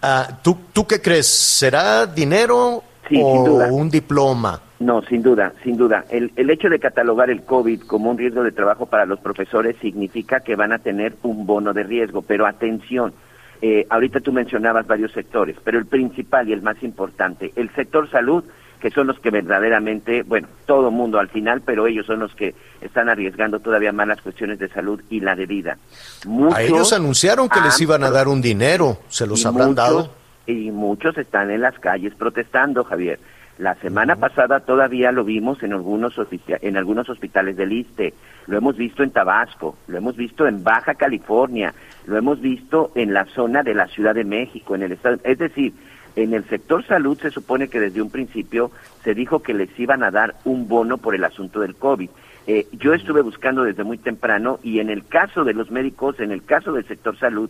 [0.01, 1.27] a, ¿tú, ¿tú qué crees?
[1.27, 3.71] ¿Será dinero Sí, sin o duda.
[3.71, 4.61] un diploma?
[4.79, 6.05] No, sin duda, sin duda.
[6.09, 9.75] El, el hecho de catalogar el COVID como un riesgo de trabajo para los profesores
[9.81, 13.13] significa que van a tener un bono de riesgo, pero atención,
[13.61, 18.09] eh, ahorita tú mencionabas varios sectores, pero el principal y el más importante, el sector
[18.09, 18.43] salud,
[18.81, 22.53] que son los que verdaderamente, bueno, todo mundo al final, pero ellos son los que
[22.81, 25.77] están arriesgando todavía más las cuestiones de salud y la de vida.
[26.25, 29.75] Muchos a ellos anunciaron que les iban a dar un dinero, ¿se los habrán muchos-
[29.85, 30.22] dado?
[30.45, 33.19] Y muchos están en las calles protestando, Javier.
[33.59, 36.15] La semana pasada todavía lo vimos en algunos,
[36.47, 38.15] en algunos hospitales del ISTE,
[38.47, 41.73] lo hemos visto en Tabasco, lo hemos visto en Baja California,
[42.07, 45.19] lo hemos visto en la zona de la Ciudad de México, en el estado.
[45.23, 45.71] Es decir,
[46.15, 48.71] en el sector salud se supone que desde un principio
[49.03, 52.09] se dijo que les iban a dar un bono por el asunto del COVID.
[52.45, 56.31] Eh, yo estuve buscando desde muy temprano y en el caso de los médicos, en
[56.31, 57.49] el caso del sector salud,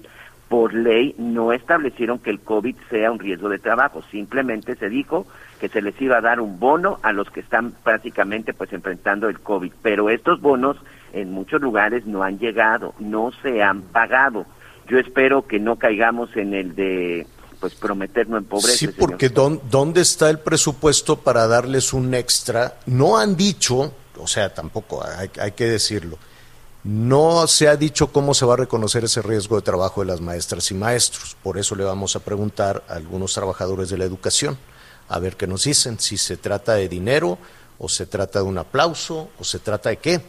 [0.49, 5.25] por ley no establecieron que el COVID sea un riesgo de trabajo, simplemente se dijo
[5.60, 9.29] que se les iba a dar un bono a los que están prácticamente pues enfrentando
[9.29, 10.77] el COVID, pero estos bonos
[11.13, 14.45] en muchos lugares no han llegado, no se han pagado.
[14.88, 17.25] Yo espero que no caigamos en el de
[17.60, 18.77] pues prometer no empobrece.
[18.77, 22.73] Sí, porque don- ¿dónde está el presupuesto para darles un extra?
[22.86, 26.17] No han dicho, o sea, tampoco hay, hay que decirlo,
[26.84, 30.19] no se ha dicho cómo se va a reconocer ese riesgo de trabajo de las
[30.19, 31.38] maestras y maestros.
[31.41, 34.58] Por eso le vamos a preguntar a algunos trabajadores de la educación,
[35.08, 37.38] a ver qué nos dicen, si se trata de dinero
[37.80, 40.21] o se trata de un aplauso o se trata de qué.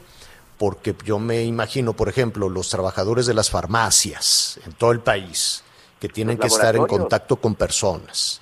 [0.56, 5.64] Porque yo me imagino, por ejemplo, los trabajadores de las farmacias en todo el país,
[5.98, 8.40] que tienen que estar en contacto con personas,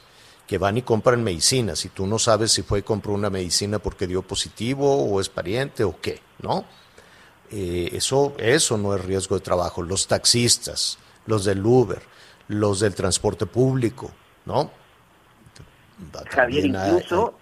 [0.52, 3.78] que van y compran medicinas y tú no sabes si fue y compró una medicina
[3.78, 6.66] porque dio positivo o es pariente o qué, ¿no?
[7.50, 9.80] Eh, eso, eso no es riesgo de trabajo.
[9.80, 12.02] Los taxistas, los del Uber,
[12.48, 14.10] los del transporte público,
[14.44, 14.70] ¿no?
[16.28, 17.32] Javier, hay- incluso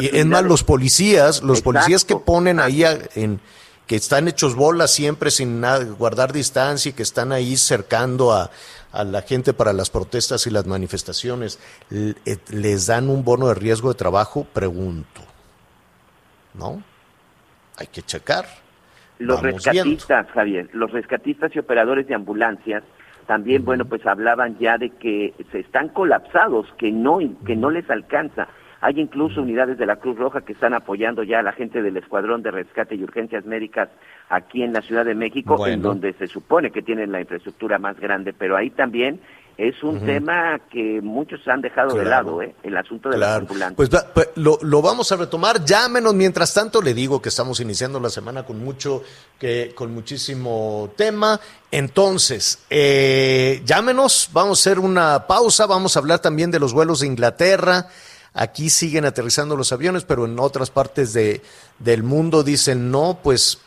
[0.00, 1.64] y es más, los policías, los Exacto.
[1.64, 3.40] policías que ponen ahí a- en
[3.90, 8.48] que están hechos bolas siempre sin nada, guardar distancia y que están ahí cercando a,
[8.92, 11.58] a la gente para las protestas y las manifestaciones,
[11.90, 12.14] eh,
[12.52, 14.46] ¿les dan un bono de riesgo de trabajo?
[14.52, 15.22] Pregunto.
[16.54, 16.84] ¿No?
[17.78, 18.44] Hay que checar.
[19.18, 22.84] Los Vamos rescatistas, Javier, los rescatistas y operadores de ambulancias
[23.26, 27.90] también, bueno, pues hablaban ya de que se están colapsados, que no que no les
[27.90, 28.46] alcanza.
[28.82, 31.96] Hay incluso unidades de la Cruz Roja que están apoyando ya a la gente del
[31.98, 33.90] Escuadrón de Rescate y Urgencias Médicas
[34.30, 37.98] aquí en la Ciudad de México, en donde se supone que tienen la infraestructura más
[38.00, 39.20] grande, pero ahí también
[39.58, 42.54] es un tema que muchos han dejado de lado, ¿eh?
[42.62, 43.40] el asunto de Claro.
[43.42, 43.76] ambulancias.
[43.76, 45.62] Pues pues, lo, lo vamos a retomar.
[45.62, 46.14] Llámenos.
[46.14, 49.02] Mientras tanto, le digo que estamos iniciando la semana con mucho,
[49.38, 51.38] que, con muchísimo tema.
[51.70, 54.30] Entonces, eh, llámenos.
[54.32, 55.66] Vamos a hacer una pausa.
[55.66, 57.86] Vamos a hablar también de los vuelos de Inglaterra.
[58.34, 61.42] Aquí siguen aterrizando los aviones, pero en otras partes de,
[61.78, 63.58] del mundo dicen no, pues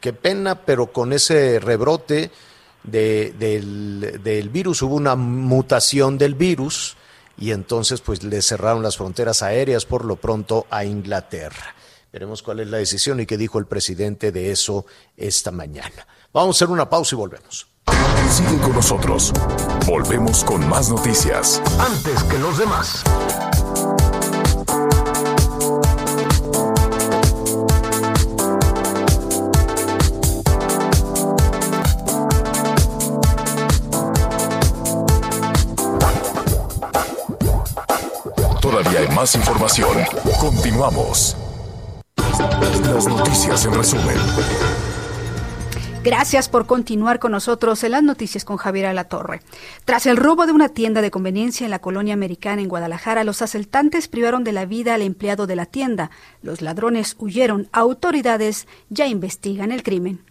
[0.00, 2.30] qué pena, pero con ese rebrote
[2.82, 6.96] de- del, del virus hubo una mutación del virus
[7.36, 11.74] y entonces pues le cerraron las fronteras aéreas por lo pronto a Inglaterra.
[12.12, 14.86] Veremos cuál es la decisión y qué dijo el presidente de eso
[15.18, 16.06] esta mañana.
[16.32, 17.66] Vamos a hacer una pausa y volvemos.
[18.30, 19.32] Sigue con nosotros.
[19.86, 21.60] Volvemos con más noticias.
[21.78, 23.04] Antes que los demás.
[38.76, 39.88] Todavía hay más información.
[40.38, 41.34] Continuamos.
[42.84, 44.16] Las noticias en resumen.
[46.04, 49.40] Gracias por continuar con nosotros en las noticias con Javier Alatorre.
[49.86, 53.40] Tras el robo de una tienda de conveniencia en la colonia americana en Guadalajara, los
[53.40, 56.10] asaltantes privaron de la vida al empleado de la tienda.
[56.42, 57.70] Los ladrones huyeron.
[57.72, 60.22] Autoridades ya investigan el crimen.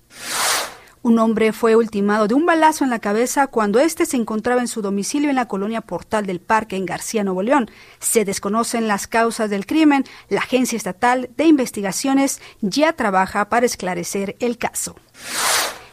[1.05, 4.67] Un hombre fue ultimado de un balazo en la cabeza cuando éste se encontraba en
[4.67, 7.69] su domicilio en la colonia Portal del Parque en García, Nuevo León.
[7.99, 10.03] Se desconocen las causas del crimen.
[10.29, 14.95] La Agencia Estatal de Investigaciones ya trabaja para esclarecer el caso.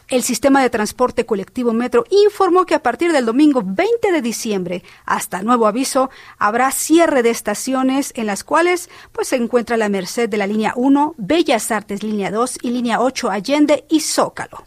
[0.09, 4.83] El sistema de transporte colectivo Metro informó que a partir del domingo 20 de diciembre
[5.05, 10.31] hasta nuevo aviso habrá cierre de estaciones en las cuales pues se encuentra la Merced
[10.31, 14.65] de la línea 1, Bellas Artes línea 2 y línea 8 Allende y Zócalo.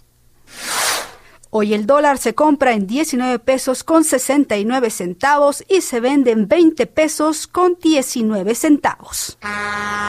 [1.57, 6.49] Hoy el dólar se compra en 19 pesos con 69 centavos y se vende en
[6.49, 9.37] 20 pesos con 19 centavos.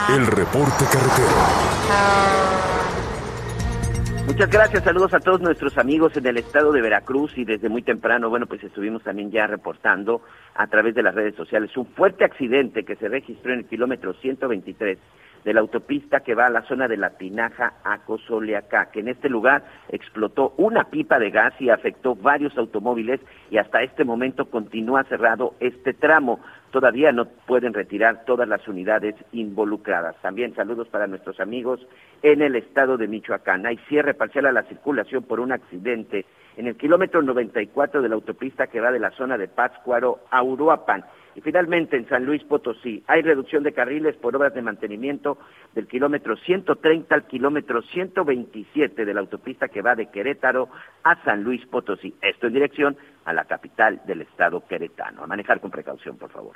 [0.09, 2.27] El reporte carretero.
[4.27, 7.81] Muchas gracias, saludos a todos nuestros amigos en el estado de Veracruz y desde muy
[7.81, 10.21] temprano, bueno, pues estuvimos también ya reportando
[10.53, 14.13] a través de las redes sociales un fuerte accidente que se registró en el kilómetro
[14.15, 14.99] 123
[15.47, 19.07] de la autopista que va a la zona de La Tinaja a Cozoleacá, que en
[19.07, 24.49] este lugar explotó una pipa de gas y afectó varios automóviles y hasta este momento
[24.49, 26.41] continúa cerrado este tramo.
[26.71, 30.17] Todavía no pueden retirar todas las unidades involucradas.
[30.21, 31.79] También saludos para nuestros amigos
[32.23, 33.65] en el estado de Michoacán.
[33.65, 36.25] Hay cierre parcial a la circulación por un accidente
[36.57, 40.43] en el kilómetro 94 de la autopista que va de la zona de Pátzcuaro a
[40.43, 41.05] Uruapan.
[41.37, 45.37] Y finalmente en San Luis Potosí hay reducción de carriles por obras de mantenimiento
[45.75, 50.67] del kilómetro 130 al kilómetro 127 de la autopista que va de Querétaro
[51.03, 52.15] a San Luis Potosí.
[52.23, 55.23] Esto en dirección a la capital del estado queretano.
[55.23, 56.55] A manejar con precaución, por favor.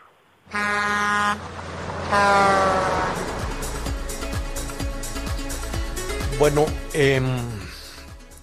[6.40, 6.66] Bueno,
[6.96, 7.24] em,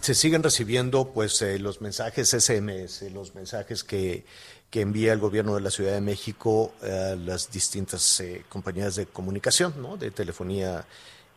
[0.01, 4.24] se siguen recibiendo pues eh, los mensajes SMS, los mensajes que,
[4.70, 9.07] que envía el gobierno de la Ciudad de México a las distintas eh, compañías de
[9.07, 9.96] comunicación, ¿no?
[9.96, 10.85] de telefonía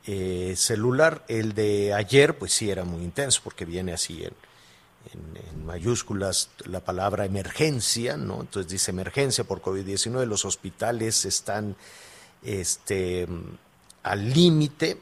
[0.05, 1.23] eh, celular.
[1.27, 4.33] El de ayer pues sí era muy intenso porque viene así en,
[5.13, 8.41] en, mayúsculas la palabra emergencia, ¿no?
[8.41, 11.75] entonces dice emergencia por COVID-19, los hospitales están
[12.43, 13.27] este,
[14.03, 14.97] al límite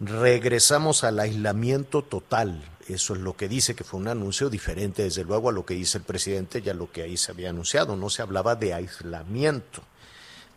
[0.00, 2.62] regresamos al aislamiento total.
[2.88, 5.74] Eso es lo que dice, que fue un anuncio diferente, desde luego, a lo que
[5.74, 7.96] dice el presidente y a lo que ahí se había anunciado.
[7.96, 9.82] No se hablaba de aislamiento.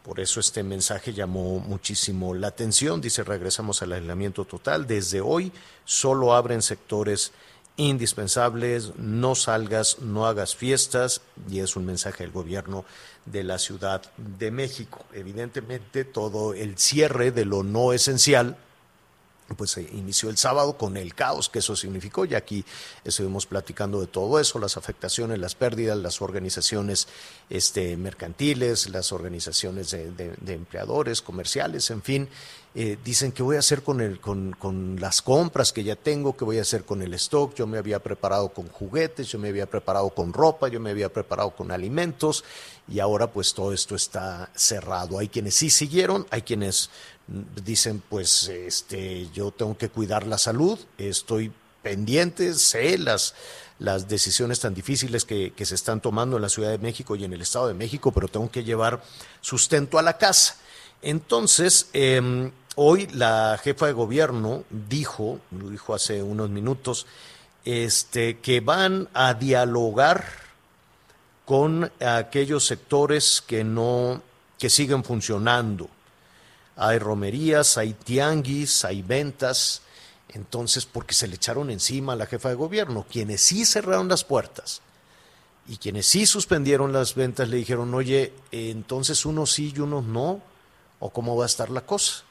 [0.03, 3.01] Por eso este mensaje llamó muchísimo la atención.
[3.01, 4.87] Dice, regresamos al aislamiento total.
[4.87, 5.51] Desde hoy
[5.85, 7.33] solo abren sectores
[7.77, 12.85] indispensables, no salgas, no hagas fiestas, y es un mensaje del gobierno
[13.25, 15.05] de la Ciudad de México.
[15.13, 18.57] Evidentemente, todo el cierre de lo no esencial,
[19.55, 22.65] pues se inició el sábado con el caos que eso significó y aquí
[23.03, 27.07] estuvimos platicando de todo eso, las afectaciones, las pérdidas, las organizaciones
[27.51, 32.29] este, mercantiles, las organizaciones de, empleadores, comerciales, en fin,
[32.73, 36.37] eh, dicen qué voy a hacer con, el, con, con, las compras que ya tengo,
[36.37, 39.49] qué voy a hacer con el stock, yo me había preparado con juguetes, yo me
[39.49, 42.45] había preparado con ropa, yo me había preparado con alimentos
[42.87, 45.19] y ahora pues todo esto está cerrado.
[45.19, 46.89] Hay quienes sí siguieron, hay quienes
[47.65, 53.33] dicen pues este yo tengo que cuidar la salud, estoy pendiente, sé las,
[53.81, 57.23] las decisiones tan difíciles que, que, se están tomando en la Ciudad de México y
[57.23, 59.01] en el Estado de México, pero tengo que llevar
[59.41, 60.57] sustento a la casa.
[61.01, 67.07] Entonces, eh, hoy la jefa de gobierno dijo, lo dijo hace unos minutos,
[67.65, 70.25] este, que van a dialogar
[71.45, 74.21] con aquellos sectores que no,
[74.57, 75.89] que siguen funcionando
[76.81, 79.81] hay romerías, hay tianguis, hay ventas.
[80.33, 84.23] Entonces, porque se le echaron encima a la jefa de gobierno, quienes sí cerraron las
[84.23, 84.81] puertas
[85.67, 90.41] y quienes sí suspendieron las ventas le dijeron, oye, entonces unos sí y unos no,
[90.99, 92.23] o cómo va a estar la cosa.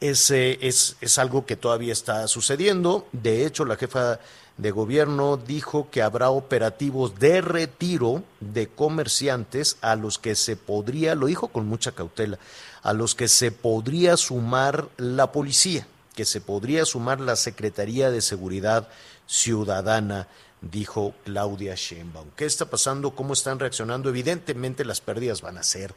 [0.00, 3.06] Ese es, es algo que todavía está sucediendo.
[3.12, 4.18] De hecho, la jefa
[4.56, 11.14] de gobierno dijo que habrá operativos de retiro de comerciantes a los que se podría,
[11.14, 12.38] lo dijo con mucha cautela,
[12.82, 18.20] a los que se podría sumar la policía, que se podría sumar la Secretaría de
[18.20, 18.88] Seguridad
[19.26, 20.28] Ciudadana,
[20.60, 22.30] dijo Claudia Sheinbaum.
[22.36, 23.12] ¿Qué está pasando?
[23.12, 24.08] ¿Cómo están reaccionando?
[24.08, 25.94] Evidentemente las pérdidas van a ser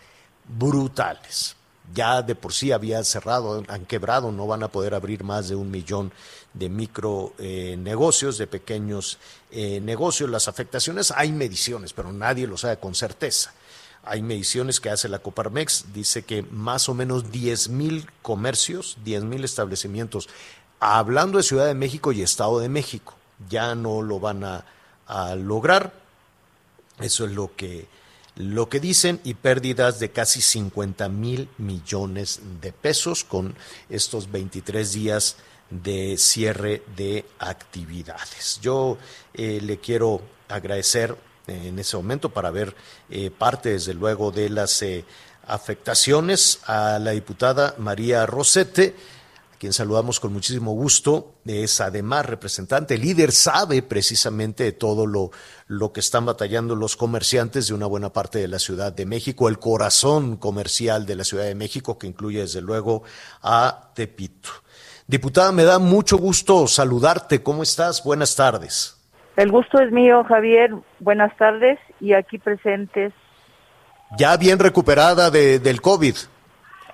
[0.47, 1.56] brutales.
[1.93, 5.56] Ya de por sí había cerrado, han quebrado, no van a poder abrir más de
[5.56, 6.12] un millón
[6.54, 9.19] de micro eh, de pequeños
[9.51, 10.30] eh, negocios.
[10.30, 13.54] Las afectaciones, hay mediciones, pero nadie lo sabe con certeza.
[14.06, 19.24] Hay mediciones que hace la Coparmex, dice que más o menos 10 mil comercios, 10
[19.24, 20.30] mil establecimientos,
[20.80, 23.16] hablando de Ciudad de México y Estado de México,
[23.49, 24.66] ya no lo van a,
[25.36, 25.93] lograr.
[26.99, 27.88] Eso es lo que,
[28.36, 33.56] lo que dicen y pérdidas de casi 50 mil millones de pesos con
[33.89, 35.38] estos 23 días
[35.70, 38.60] de cierre de actividades.
[38.62, 38.97] Yo
[39.34, 41.16] eh, le quiero agradecer
[41.48, 42.76] en ese momento para ver
[43.10, 45.06] eh, parte, desde luego, de las eh,
[45.48, 48.96] afectaciones a la diputada María Rosete,
[49.54, 51.36] a quien saludamos con muchísimo gusto.
[51.46, 55.32] Es además representante, líder, sabe precisamente de todo lo,
[55.68, 59.48] lo que están batallando los comerciantes de una buena parte de la Ciudad de México,
[59.48, 63.04] el corazón comercial de la Ciudad de México, que incluye desde luego
[63.41, 64.50] a Tepito.
[65.08, 67.43] Diputada, me da mucho gusto saludarte.
[67.43, 68.04] ¿Cómo estás?
[68.04, 68.96] Buenas tardes.
[69.36, 70.74] El gusto es mío, Javier.
[71.00, 73.14] Buenas tardes y aquí presentes.
[74.18, 76.16] Ya bien recuperada de, del COVID.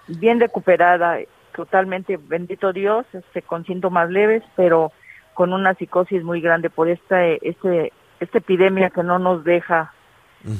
[0.07, 1.17] Bien recuperada,
[1.55, 4.91] totalmente, bendito Dios, este, con síntomas leves, pero
[5.33, 9.93] con una psicosis muy grande por esta, este, esta epidemia que no nos deja,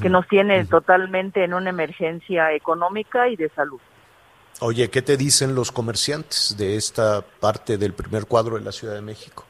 [0.02, 3.80] que nos tiene totalmente en una emergencia económica y de salud.
[4.60, 8.94] Oye, ¿qué te dicen los comerciantes de esta parte del primer cuadro de la Ciudad
[8.94, 9.46] de México?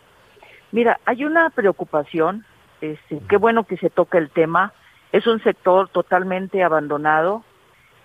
[0.71, 2.45] Mira, hay una preocupación,
[2.79, 4.73] este, qué bueno que se toca el tema,
[5.11, 7.43] es un sector totalmente abandonado,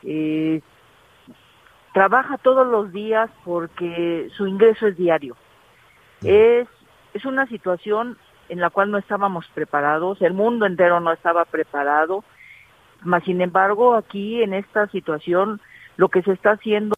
[0.03, 0.61] eh,
[1.95, 5.37] trabaja todos los días porque su ingreso es diario.
[6.23, 6.67] Es,
[7.15, 12.25] es una situación en la cual no estábamos preparados, el mundo entero no estaba preparado,
[13.03, 15.61] mas sin embargo aquí en esta situación
[15.97, 16.96] lo que se está haciendo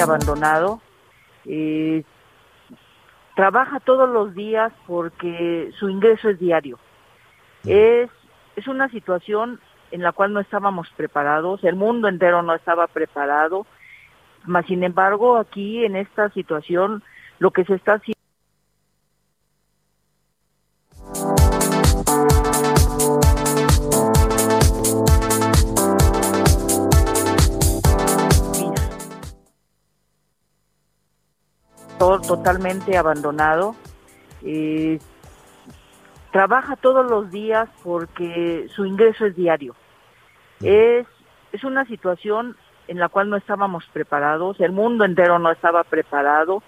[0.00, 0.80] abandonado.
[1.46, 2.04] Eh,
[3.34, 6.78] trabaja todos los días porque su ingreso es diario.
[7.64, 8.10] Es,
[8.56, 13.66] es una situación en la cual no estábamos preparados, el mundo entero no estaba preparado,
[14.44, 17.02] mas sin embargo aquí en esta situación
[17.38, 18.19] lo que se está haciendo
[32.26, 33.74] totalmente abandonado.
[34.42, 34.98] Eh,
[36.32, 39.74] trabaja todos los días porque su ingreso es diario.
[40.60, 41.06] Es,
[41.52, 42.56] es una situación
[42.88, 46.62] en la cual no estábamos preparados, el mundo entero no estaba preparado,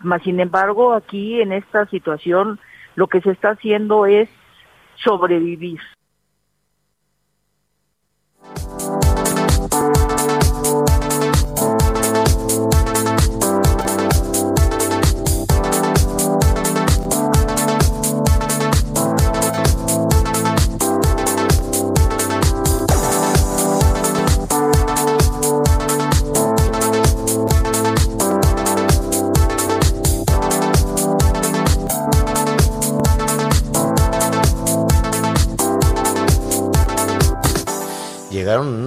[0.00, 2.60] mas sin embargo aquí en esta situación
[2.94, 4.28] lo que se está haciendo es
[4.94, 5.80] sobrevivir.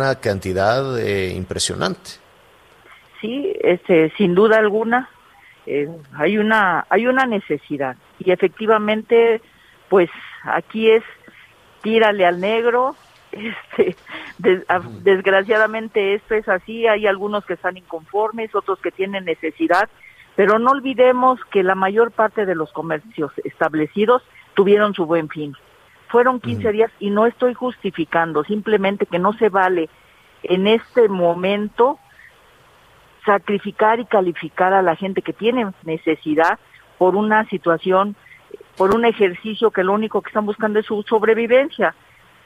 [0.03, 2.11] Una cantidad eh, impresionante.
[3.21, 5.09] Sí, este, sin duda alguna
[5.65, 5.87] eh,
[6.17, 9.41] hay una hay una necesidad y efectivamente,
[9.89, 10.09] pues
[10.43, 11.03] aquí es
[11.81, 12.95] tírale al negro.
[13.33, 13.95] Este,
[14.37, 16.85] des- a- desgraciadamente esto es así.
[16.85, 19.89] Hay algunos que están inconformes, otros que tienen necesidad,
[20.35, 24.21] pero no olvidemos que la mayor parte de los comercios establecidos
[24.53, 25.55] tuvieron su buen fin
[26.13, 29.89] fueron 15 días y no estoy justificando, simplemente que no se vale
[30.43, 31.97] en este momento
[33.25, 36.59] sacrificar y calificar a la gente que tiene necesidad
[36.99, 38.15] por una situación,
[38.77, 41.95] por un ejercicio que lo único que están buscando es su sobrevivencia.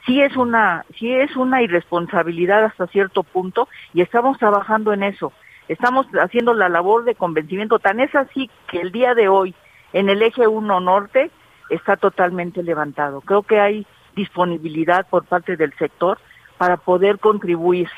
[0.06, 5.30] Sí es una, sí es una irresponsabilidad hasta cierto punto y estamos trabajando en eso.
[5.68, 7.78] Estamos haciendo la labor de convencimiento.
[7.78, 9.54] Tan es así que el día de hoy
[9.92, 11.30] en el eje 1 norte
[11.70, 13.20] está totalmente levantado.
[13.20, 16.18] Creo que hay disponibilidad por parte del sector
[16.56, 17.88] para poder contribuir.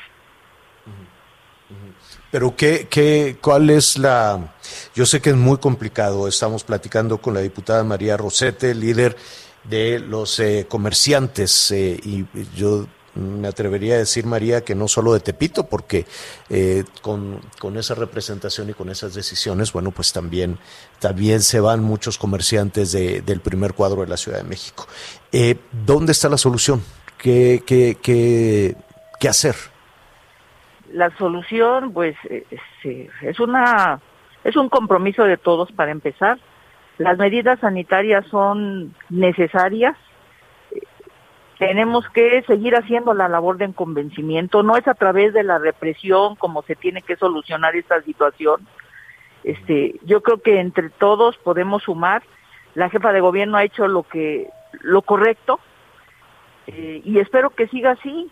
[2.29, 4.53] Pero qué, qué, ¿cuál es la...?
[4.93, 6.27] Yo sé que es muy complicado.
[6.27, 9.15] Estamos platicando con la diputada María Rosete, líder
[9.63, 15.13] de los eh, comerciantes, eh, y yo me atrevería a decir, María, que no solo
[15.13, 16.05] de Tepito, porque
[16.49, 20.57] eh, con, con esa representación y con esas decisiones, bueno, pues también,
[20.99, 24.87] también se van muchos comerciantes de- del primer cuadro de la Ciudad de México.
[25.31, 26.81] Eh, ¿Dónde está la solución?
[27.17, 28.75] ¿Qué, qué, qué,
[29.19, 29.55] qué hacer?
[30.93, 32.45] La solución, pues, eh,
[33.21, 33.99] es una,
[34.43, 36.39] es un compromiso de todos para empezar.
[36.97, 39.95] Las medidas sanitarias son necesarias.
[41.61, 44.63] Tenemos que seguir haciendo la labor de convencimiento.
[44.63, 48.67] No es a través de la represión como se tiene que solucionar esta situación.
[49.43, 52.23] Este, yo creo que entre todos podemos sumar.
[52.73, 54.49] la jefa de gobierno ha hecho lo que
[54.79, 55.59] lo correcto
[56.65, 58.31] eh, y espero que siga así.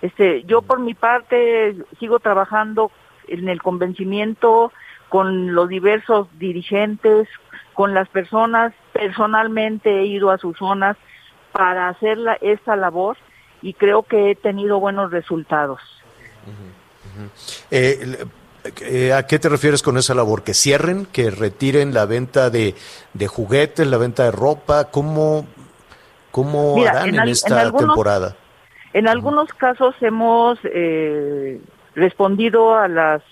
[0.00, 2.90] Este, yo por mi parte sigo trabajando
[3.28, 4.72] en el convencimiento
[5.10, 7.28] con los diversos dirigentes,
[7.74, 8.72] con las personas.
[8.94, 10.96] Personalmente he ido a sus zonas
[11.52, 13.16] para hacer la- esta labor
[13.62, 15.80] y creo que he tenido buenos resultados.
[17.70, 18.16] Eh,
[18.82, 20.42] eh, ¿A qué te refieres con esa labor?
[20.42, 21.06] ¿Que cierren?
[21.06, 22.74] ¿Que retiren la venta de,
[23.14, 24.90] de juguetes, la venta de ropa?
[24.90, 25.46] ¿Cómo,
[26.30, 28.36] cómo Mira, harán en en, al- en esta algunos- temporada?
[28.92, 31.60] En algunos casos hemos eh,
[31.94, 33.22] respondido a las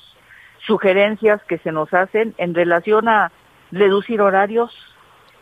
[0.66, 3.33] sugerencias que se nos hacen en relación a
[3.73, 4.73] reducir horarios,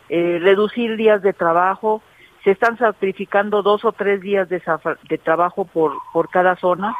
[0.09, 2.01] eh, reducir días de trabajo.
[2.47, 4.61] Se están sacrificando dos o tres días de,
[5.09, 6.95] de trabajo por, por cada zona.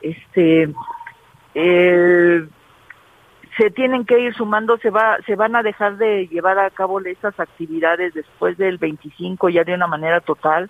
[0.00, 0.74] Este,
[1.54, 2.48] eh,
[3.56, 6.98] se tienen que ir sumando, se va, se van a dejar de llevar a cabo
[6.98, 10.68] estas actividades después del 25 ya de una manera total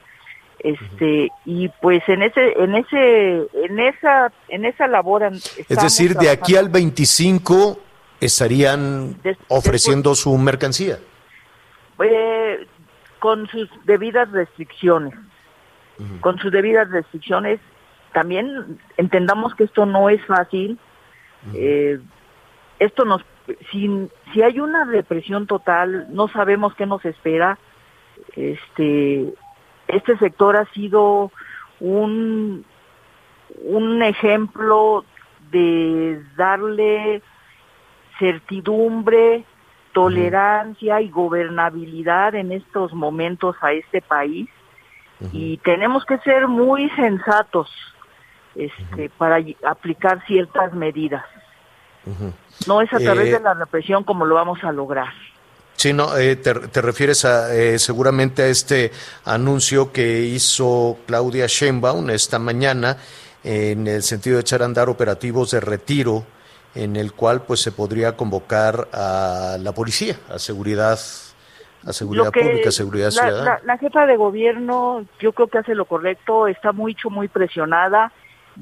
[0.58, 6.28] este y pues en ese en ese en esa en esa labor Es decir, de
[6.28, 6.72] aquí al trabajando.
[6.72, 7.78] 25
[8.20, 10.98] estarían Des- ofreciendo su mercancía.
[12.04, 12.66] Eh,
[13.22, 15.14] con sus debidas restricciones.
[16.20, 17.60] Con sus debidas restricciones
[18.12, 20.76] también entendamos que esto no es fácil.
[21.54, 22.00] Eh,
[22.80, 23.22] esto nos
[23.70, 27.60] si, si hay una represión total no sabemos qué nos espera.
[28.34, 29.32] Este
[29.86, 31.30] este sector ha sido
[31.78, 32.64] un
[33.62, 35.04] un ejemplo
[35.52, 37.22] de darle
[38.18, 39.44] certidumbre,
[39.92, 44.48] tolerancia y gobernabilidad en estos momentos a este país
[45.32, 47.70] y tenemos que ser muy sensatos
[48.56, 51.24] este, para aplicar ciertas medidas.
[52.66, 55.12] No es a través Eh, de la represión como lo vamos a lograr.
[55.74, 58.90] Sí, no, eh, te, te refieres a, eh, seguramente a este
[59.24, 62.96] anuncio que hizo Claudia Sheinbaum esta mañana
[63.44, 66.24] en el sentido de echar a andar operativos de retiro
[66.74, 70.98] en el cual pues se podría convocar a la policía, a seguridad,
[71.84, 73.44] a seguridad que pública, a seguridad la, ciudadana.
[73.44, 78.12] la- la jefa de gobierno yo creo que hace lo correcto, está mucho, muy presionada,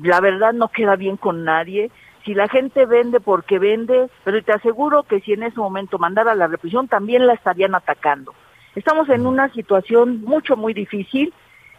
[0.03, 1.91] la verdad no queda bien con nadie.
[2.25, 6.35] Si la gente vende porque vende, pero te aseguro que si en ese momento mandara
[6.35, 8.35] la represión también la estarían atacando.
[8.75, 11.33] Estamos en una situación mucho, muy difícil,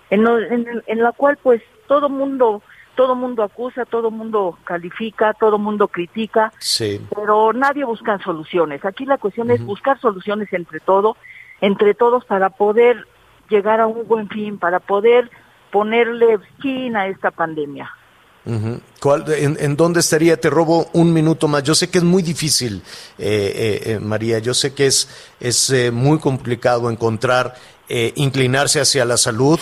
[0.10, 2.62] en- en la cual pues todo mundo,
[2.96, 7.02] todo mundo acusa, todo mundo califica, todo mundo critica, Sí.
[7.16, 8.84] pero nadie busca soluciones.
[8.86, 11.16] Aquí la cuestión es buscar soluciones entre todo,
[11.62, 13.08] entre todos para poder
[13.50, 15.30] llegar a un buen fin, para poder
[15.72, 17.90] ponerle fin a esta pandemia.
[18.44, 18.80] Ujú.
[19.00, 20.36] ¿Cuál- en, en dónde estaría?
[20.40, 21.62] Te robo un minuto más.
[21.64, 22.82] Yo sé que es muy difícil,
[23.20, 24.40] eh, eh, eh, María.
[24.40, 25.08] Yo sé que es,
[25.40, 27.54] es eh, muy complicado encontrar,
[27.94, 29.60] eh, inclinarse hacia la salud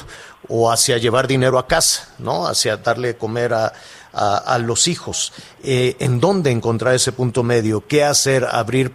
[0.48, 2.46] o hacia llevar dinero a casa, ¿no?
[2.46, 3.74] Hacia darle comer a,
[4.14, 5.34] a- a los hijos.
[5.64, 7.86] Eh, ¿En dónde encontrar ese punto medio?
[7.88, 8.46] ¿Qué hacer?
[8.46, 8.92] ¿Abrir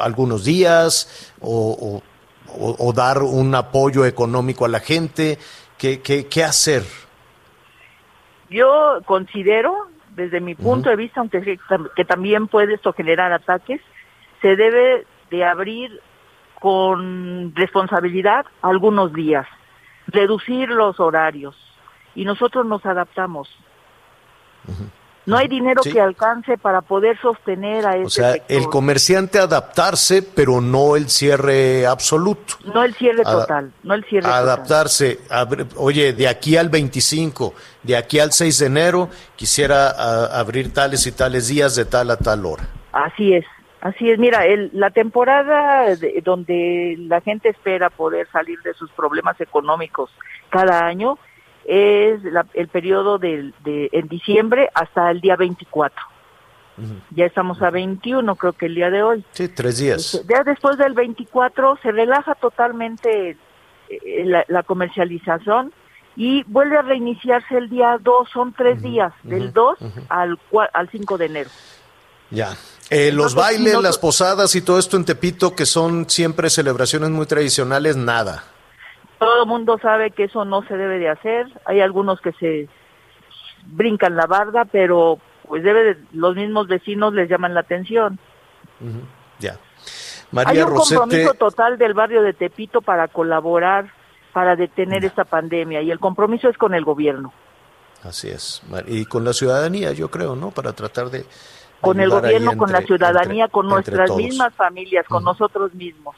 [0.00, 1.08] algunos días
[1.40, 2.02] o,
[2.58, 5.38] o- dar un apoyo económico a la gente?
[5.78, 6.84] ¿Qué, qué, qué hacer?
[8.50, 9.74] Yo considero,
[10.16, 11.58] desde mi punto de vista, aunque
[11.96, 13.80] que también puede esto generar ataques,
[14.42, 16.00] se debe de abrir
[16.60, 19.46] con responsabilidad algunos días,
[20.06, 21.56] reducir los horarios
[22.14, 23.48] y nosotros nos adaptamos.
[25.26, 25.92] No hay dinero Sí.
[25.92, 28.56] que alcance para poder sostener a este O sea, sector.
[28.56, 32.54] el comerciante adaptarse, pero no el cierre absoluto.
[32.64, 34.42] No el cierre Ada- total, no el cierre total.
[34.42, 35.18] Adaptarse.
[35.28, 40.72] abr- Oye, de aquí al 25, de aquí al 6 de enero, quisiera a- abrir
[40.72, 42.68] tales y tales días de tal a tal hora.
[42.92, 43.44] Así es,
[43.80, 44.18] así es.
[44.18, 50.10] Mira, el- la temporada de- donde la gente espera poder salir de sus problemas económicos
[50.50, 51.18] cada año
[51.64, 56.02] es la- el periodo del- de, en diciembre hasta el día 24.
[57.10, 59.22] Ya estamos a 21, creo que el día de hoy.
[59.32, 60.24] Sí, tres días.
[60.26, 63.36] Ya después del 24 se relaja totalmente
[63.90, 65.72] eh, la, la comercialización
[66.16, 69.78] y vuelve a reiniciarse el día 2, son tres días, del 2
[70.08, 70.38] al,
[70.72, 71.50] al 5 de enero.
[72.30, 72.50] Ya.
[72.90, 76.50] Eh, los Entonces, bailes, no- las posadas y todo esto en Tepito, que son siempre
[76.50, 78.44] celebraciones muy tradicionales, nada.
[79.18, 81.46] Todo el mundo sabe que eso no se debe de hacer.
[81.66, 82.68] Hay algunos que se
[83.66, 88.18] brincan la barda, pero pues debe de- los mismos vecinos les llaman la atención.
[89.38, 89.52] Ya.
[89.52, 89.58] Hay
[90.32, 90.98] María un Rosete.
[90.98, 93.92] compromiso total del barrio de Tepito para colaborar
[94.32, 97.32] para detener esta pandemia y el compromiso es con el gobierno.
[98.04, 98.62] Así es.
[98.86, 100.50] Y con la ciudadanía, yo creo, ¿no?
[100.52, 101.26] Para tratar de.
[101.80, 104.18] Con el gobierno, con la ciudadanía, entre- con nuestras todos.
[104.22, 106.14] mismas familias, con nosotros mismos.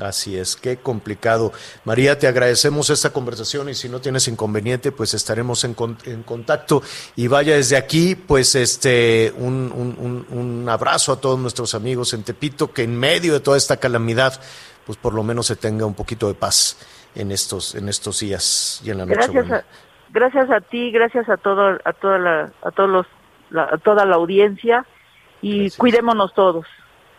[0.00, 1.52] Así es, qué complicado.
[1.84, 6.22] María, te agradecemos esta conversación y si no tienes inconveniente, pues estaremos en, con- en
[6.22, 6.82] contacto.
[7.14, 9.96] Y vaya desde aquí, pues este, un, un-
[10.30, 13.76] un- un abrazo a todos nuestros amigos en Tepito, que en medio de toda esta
[13.78, 14.40] calamidad,
[14.86, 16.78] pues por lo menos se tenga un poquito de paz
[17.14, 19.16] en estos, en estos días y en la noche.
[19.30, 19.64] Gracias a,
[20.10, 23.06] gracias a ti, gracias a todo, a toda la, a todos los,
[23.52, 24.84] la- toda la audiencia
[25.40, 26.66] y cuidémonos todos.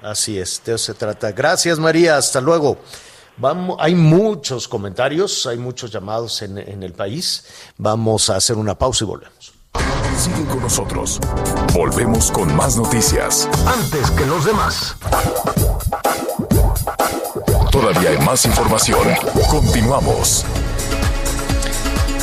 [0.02, 1.32] Así es, de eso se trata.
[1.32, 2.18] Gracias, María.
[2.18, 2.78] Hasta luego.
[3.38, 7.72] Vamos, hay muchos comentarios, hay muchos llamados en, en el país.
[7.78, 9.54] Vamos a hacer una pausa y volvemos.
[10.18, 11.20] Sigue con nosotros.
[11.74, 13.50] Volvemos con más noticias.
[13.66, 14.96] Antes que los demás.
[17.72, 19.00] Todavía hay más información.
[19.50, 20.46] Continuamos.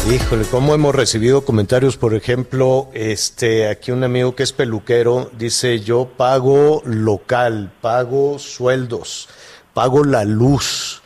[0.09, 5.80] Híjole, cómo hemos recibido comentarios, por ejemplo, este, aquí un amigo que es peluquero dice,
[5.80, 9.28] yo pago local, pago sueldos,
[9.72, 11.03] pago la luz,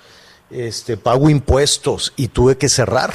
[0.50, 3.12] este, pago impuestos y tuve que cerrar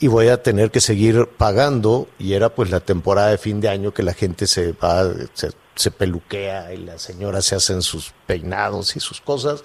[0.00, 3.68] y voy a tener que seguir pagando y era pues la temporada de fin de
[3.68, 5.04] año que la gente se va,
[5.74, 9.64] se, peluquea y las señoras se hacen sus peinados y sus cosas.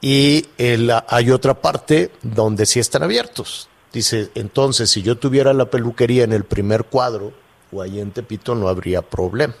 [0.00, 3.68] Y el- hay otra parte donde sí están abiertos.
[3.92, 7.32] Dice, entonces, si yo tuviera la peluquería en el primer cuadro
[7.72, 9.54] o ahí en Tepito, no habría problema.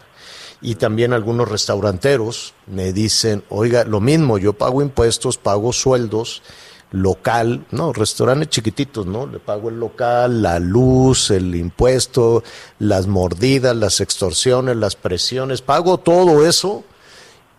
[0.60, 6.42] Y también algunos restauranteros me dicen, oiga, lo mismo, yo pago impuestos, pago sueldos,
[6.90, 9.26] local, no, restaurantes chiquititos, ¿no?
[9.26, 12.42] Le pago el local, la luz, el impuesto,
[12.78, 16.84] las mordidas, las extorsiones, las presiones, pago todo eso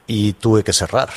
[0.08, 1.10] y tuve que cerrar.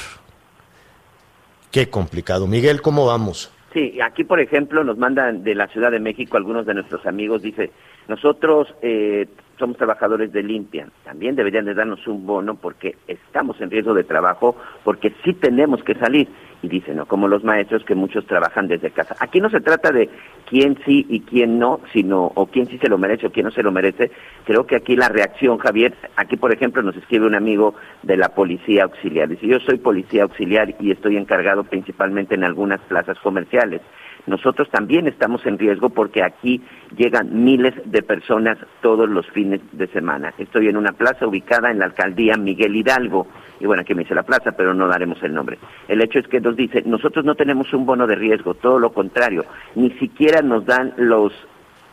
[1.70, 2.46] Qué complicado.
[2.46, 3.50] Miguel, ¿cómo vamos?
[3.72, 7.40] Sí, aquí por ejemplo nos mandan de la Ciudad de México algunos de nuestros amigos,
[7.40, 7.70] dice,
[8.06, 9.26] nosotros eh,
[9.58, 14.04] somos trabajadores de limpia, también deberían de darnos un bono porque estamos en riesgo de
[14.04, 16.28] trabajo, porque sí tenemos que salir.
[16.62, 19.16] Y dice, no, como los maestros que muchos trabajan desde casa.
[19.18, 20.08] Aquí no se trata de
[20.48, 23.50] quién sí y quién no, sino o quién sí se lo merece o quién no
[23.50, 24.12] se lo merece.
[24.44, 28.28] Creo que aquí la reacción, Javier, aquí por ejemplo nos escribe un amigo de la
[28.28, 29.28] policía auxiliar.
[29.28, 33.80] Dice, yo soy policía auxiliar y estoy encargado principalmente en algunas plazas comerciales.
[34.26, 36.62] Nosotros también estamos en riesgo porque aquí
[36.96, 40.32] llegan miles de personas todos los fines de semana.
[40.38, 43.26] Estoy en una plaza ubicada en la alcaldía Miguel Hidalgo.
[43.62, 45.56] Y bueno, aquí me dice la plaza, pero no daremos el nombre.
[45.86, 48.92] El hecho es que nos dice, nosotros no tenemos un bono de riesgo, todo lo
[48.92, 49.44] contrario.
[49.76, 51.32] Ni siquiera nos dan los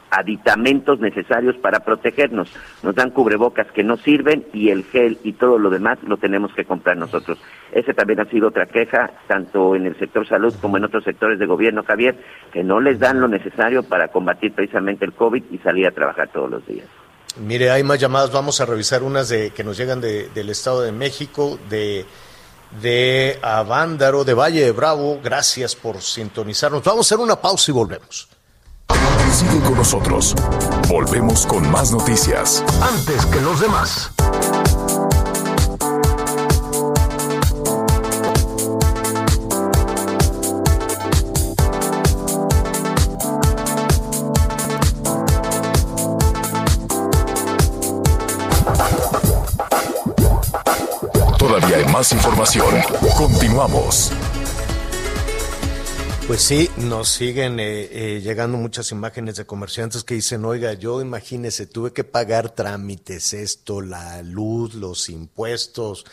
[0.10, 2.52] aditamentos necesarios para protegernos.
[2.82, 6.52] Nos dan cubrebocas que no sirven y el gel y todo lo demás lo tenemos
[6.56, 7.40] que comprar nosotros.
[7.72, 11.38] Ese también ha sido otra queja, tanto en el sector salud como en otros sectores
[11.38, 12.16] de gobierno, Javier,
[12.52, 16.30] que no les dan lo necesario para combatir precisamente el COVID y salir a trabajar
[16.30, 16.88] todos los días.
[17.40, 18.32] Mire, hay más llamadas.
[18.32, 22.06] Vamos a revisar unas de, que nos llegan de- del Estado de México, de,
[22.82, 25.20] de Avándaro, de Valle de Bravo.
[25.24, 26.84] Gracias por sintonizarnos.
[26.84, 28.28] Vamos a hacer una pausa y volvemos.
[29.34, 30.36] Sigue con nosotros.
[30.88, 32.64] Volvemos con más noticias.
[32.82, 34.12] Antes que los demás.
[52.00, 52.82] Más información.
[53.18, 54.10] Continuamos.
[56.28, 61.02] Pues sí, nos siguen eh, eh, llegando muchas imágenes de comerciantes que dicen, oiga, yo
[61.02, 66.06] imagínese, tuve que pagar trámites, esto, la luz, los impuestos,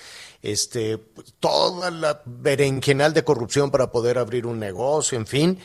[0.42, 0.98] este,
[1.38, 5.60] toda la berenjenal de corrupción para poder abrir un negocio, en fin,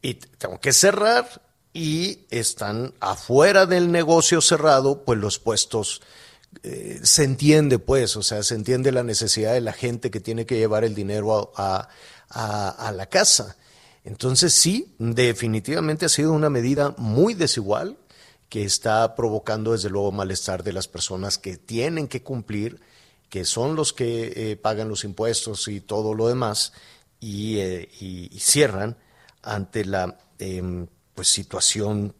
[0.00, 1.42] y tengo que cerrar
[1.74, 6.00] y están afuera del negocio cerrado, pues los puestos
[6.62, 10.46] eh, se entiende, pues, o sea, se entiende la necesidad de la gente que tiene
[10.46, 11.88] que llevar el dinero a,
[12.30, 13.56] a- la casa.
[14.04, 17.98] Entonces, sí, definitivamente ha sido una medida muy desigual
[18.48, 22.80] que está provocando, desde luego, malestar de las personas que tienen que cumplir,
[23.28, 26.72] que son los que eh, pagan los impuestos y todo lo demás,
[27.20, 28.96] y, eh, y cierran
[29.42, 32.14] ante la em, pues, situación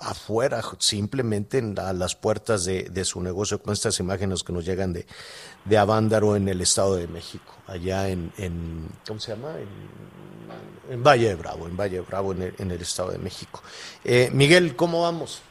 [0.00, 4.64] afuera, simplemente en- a las puertas de, de su negocio, con estas imágenes que nos
[4.64, 5.06] llegan de,
[5.64, 9.54] de Avándaro en el Estado de México, allá en, en ¿cómo se llama?
[10.90, 13.62] En, Valle de Bravo, en Valle de Bravo, en el, en el Estado de México.
[14.04, 15.42] Eh, Miguel, ¿cómo vamos?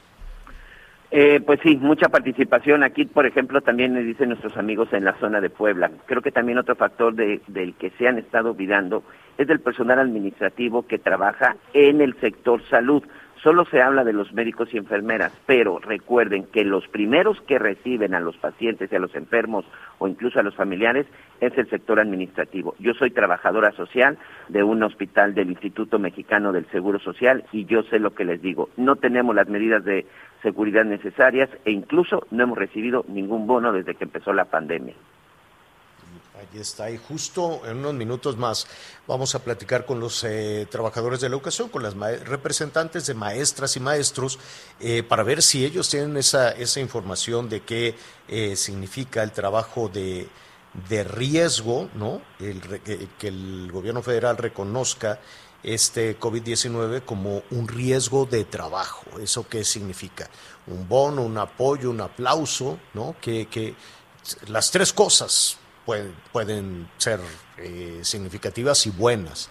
[1.11, 2.83] Eh, pues sí, mucha participación.
[2.83, 5.89] Aquí, por ejemplo, también me dicen nuestros amigos en la zona de Puebla.
[6.05, 9.03] Creo que también otro factor de- del que se han estado olvidando
[9.37, 13.01] es del personal administrativo que trabaja en el sector salud.
[13.43, 18.13] Solo se habla de los médicos y enfermeras, pero recuerden que los primeros que reciben
[18.13, 19.63] a los pacientes y a los enfermos
[19.97, 21.07] o incluso a los familiares
[21.39, 22.75] es el sector administrativo.
[22.79, 24.17] Yo soy trabajadora social
[24.49, 28.41] de un hospital del Instituto Mexicano del Seguro Social y yo sé lo que les
[28.41, 28.69] digo.
[28.75, 30.05] No tenemos las medidas de
[30.41, 34.95] seguridad necesarias e incluso no hemos recibido ningún bono desde que empezó la pandemia.
[36.39, 38.65] Ahí está, y justo en unos minutos más
[39.05, 43.75] vamos a platicar con los eh, trabajadores de la educación, con las representantes de maestras
[43.75, 44.39] y maestros,
[44.79, 47.97] eh, para ver si ellos tienen esa, esa información de qué
[48.29, 50.29] eh, significa el trabajo de,
[50.87, 52.21] de riesgo, ¿no?
[52.39, 55.19] El, que, que el gobierno federal reconozca
[55.61, 59.03] este COVID-19 como un riesgo de trabajo.
[59.21, 60.29] ¿Eso qué significa?
[60.67, 63.17] Un bono, un apoyo, un aplauso, ¿no?
[63.19, 63.75] Que, que
[64.47, 65.57] las tres cosas
[65.89, 67.19] pueden, pueden ser
[67.57, 69.49] eh, significativas y buenas.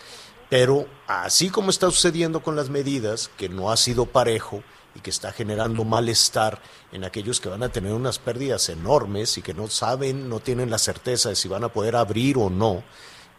[0.49, 4.63] Pero así como está sucediendo con las medidas, que no ha sido parejo
[4.95, 6.63] y que está generando malestar
[6.93, 10.71] en aquellos que van a tener unas pérdidas enormes y que no saben, no tienen
[10.71, 12.85] la certeza de si van a poder abrir o no,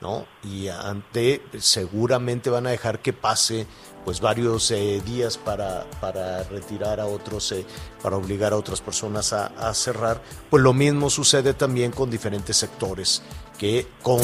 [0.02, 0.28] ¿no?
[0.44, 3.66] Y ante seguramente van a dejar que pase
[4.06, 7.66] pues varios eh, días para, para, retirar a otros, eh,
[8.02, 12.58] para obligar a otras personas a, a, cerrar, pues lo mismo sucede también con diferentes
[12.58, 13.22] sectores
[13.58, 14.22] que con...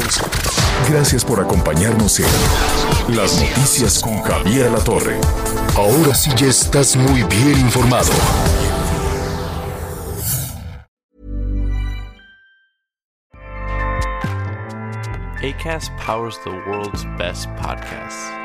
[0.90, 5.20] Gracias por acompañarnos en Las Noticias con Javier La Torre.
[5.76, 8.12] Ahora sí ya estás muy bien informado.
[15.46, 18.45] ACAST powers the world's best podcasts.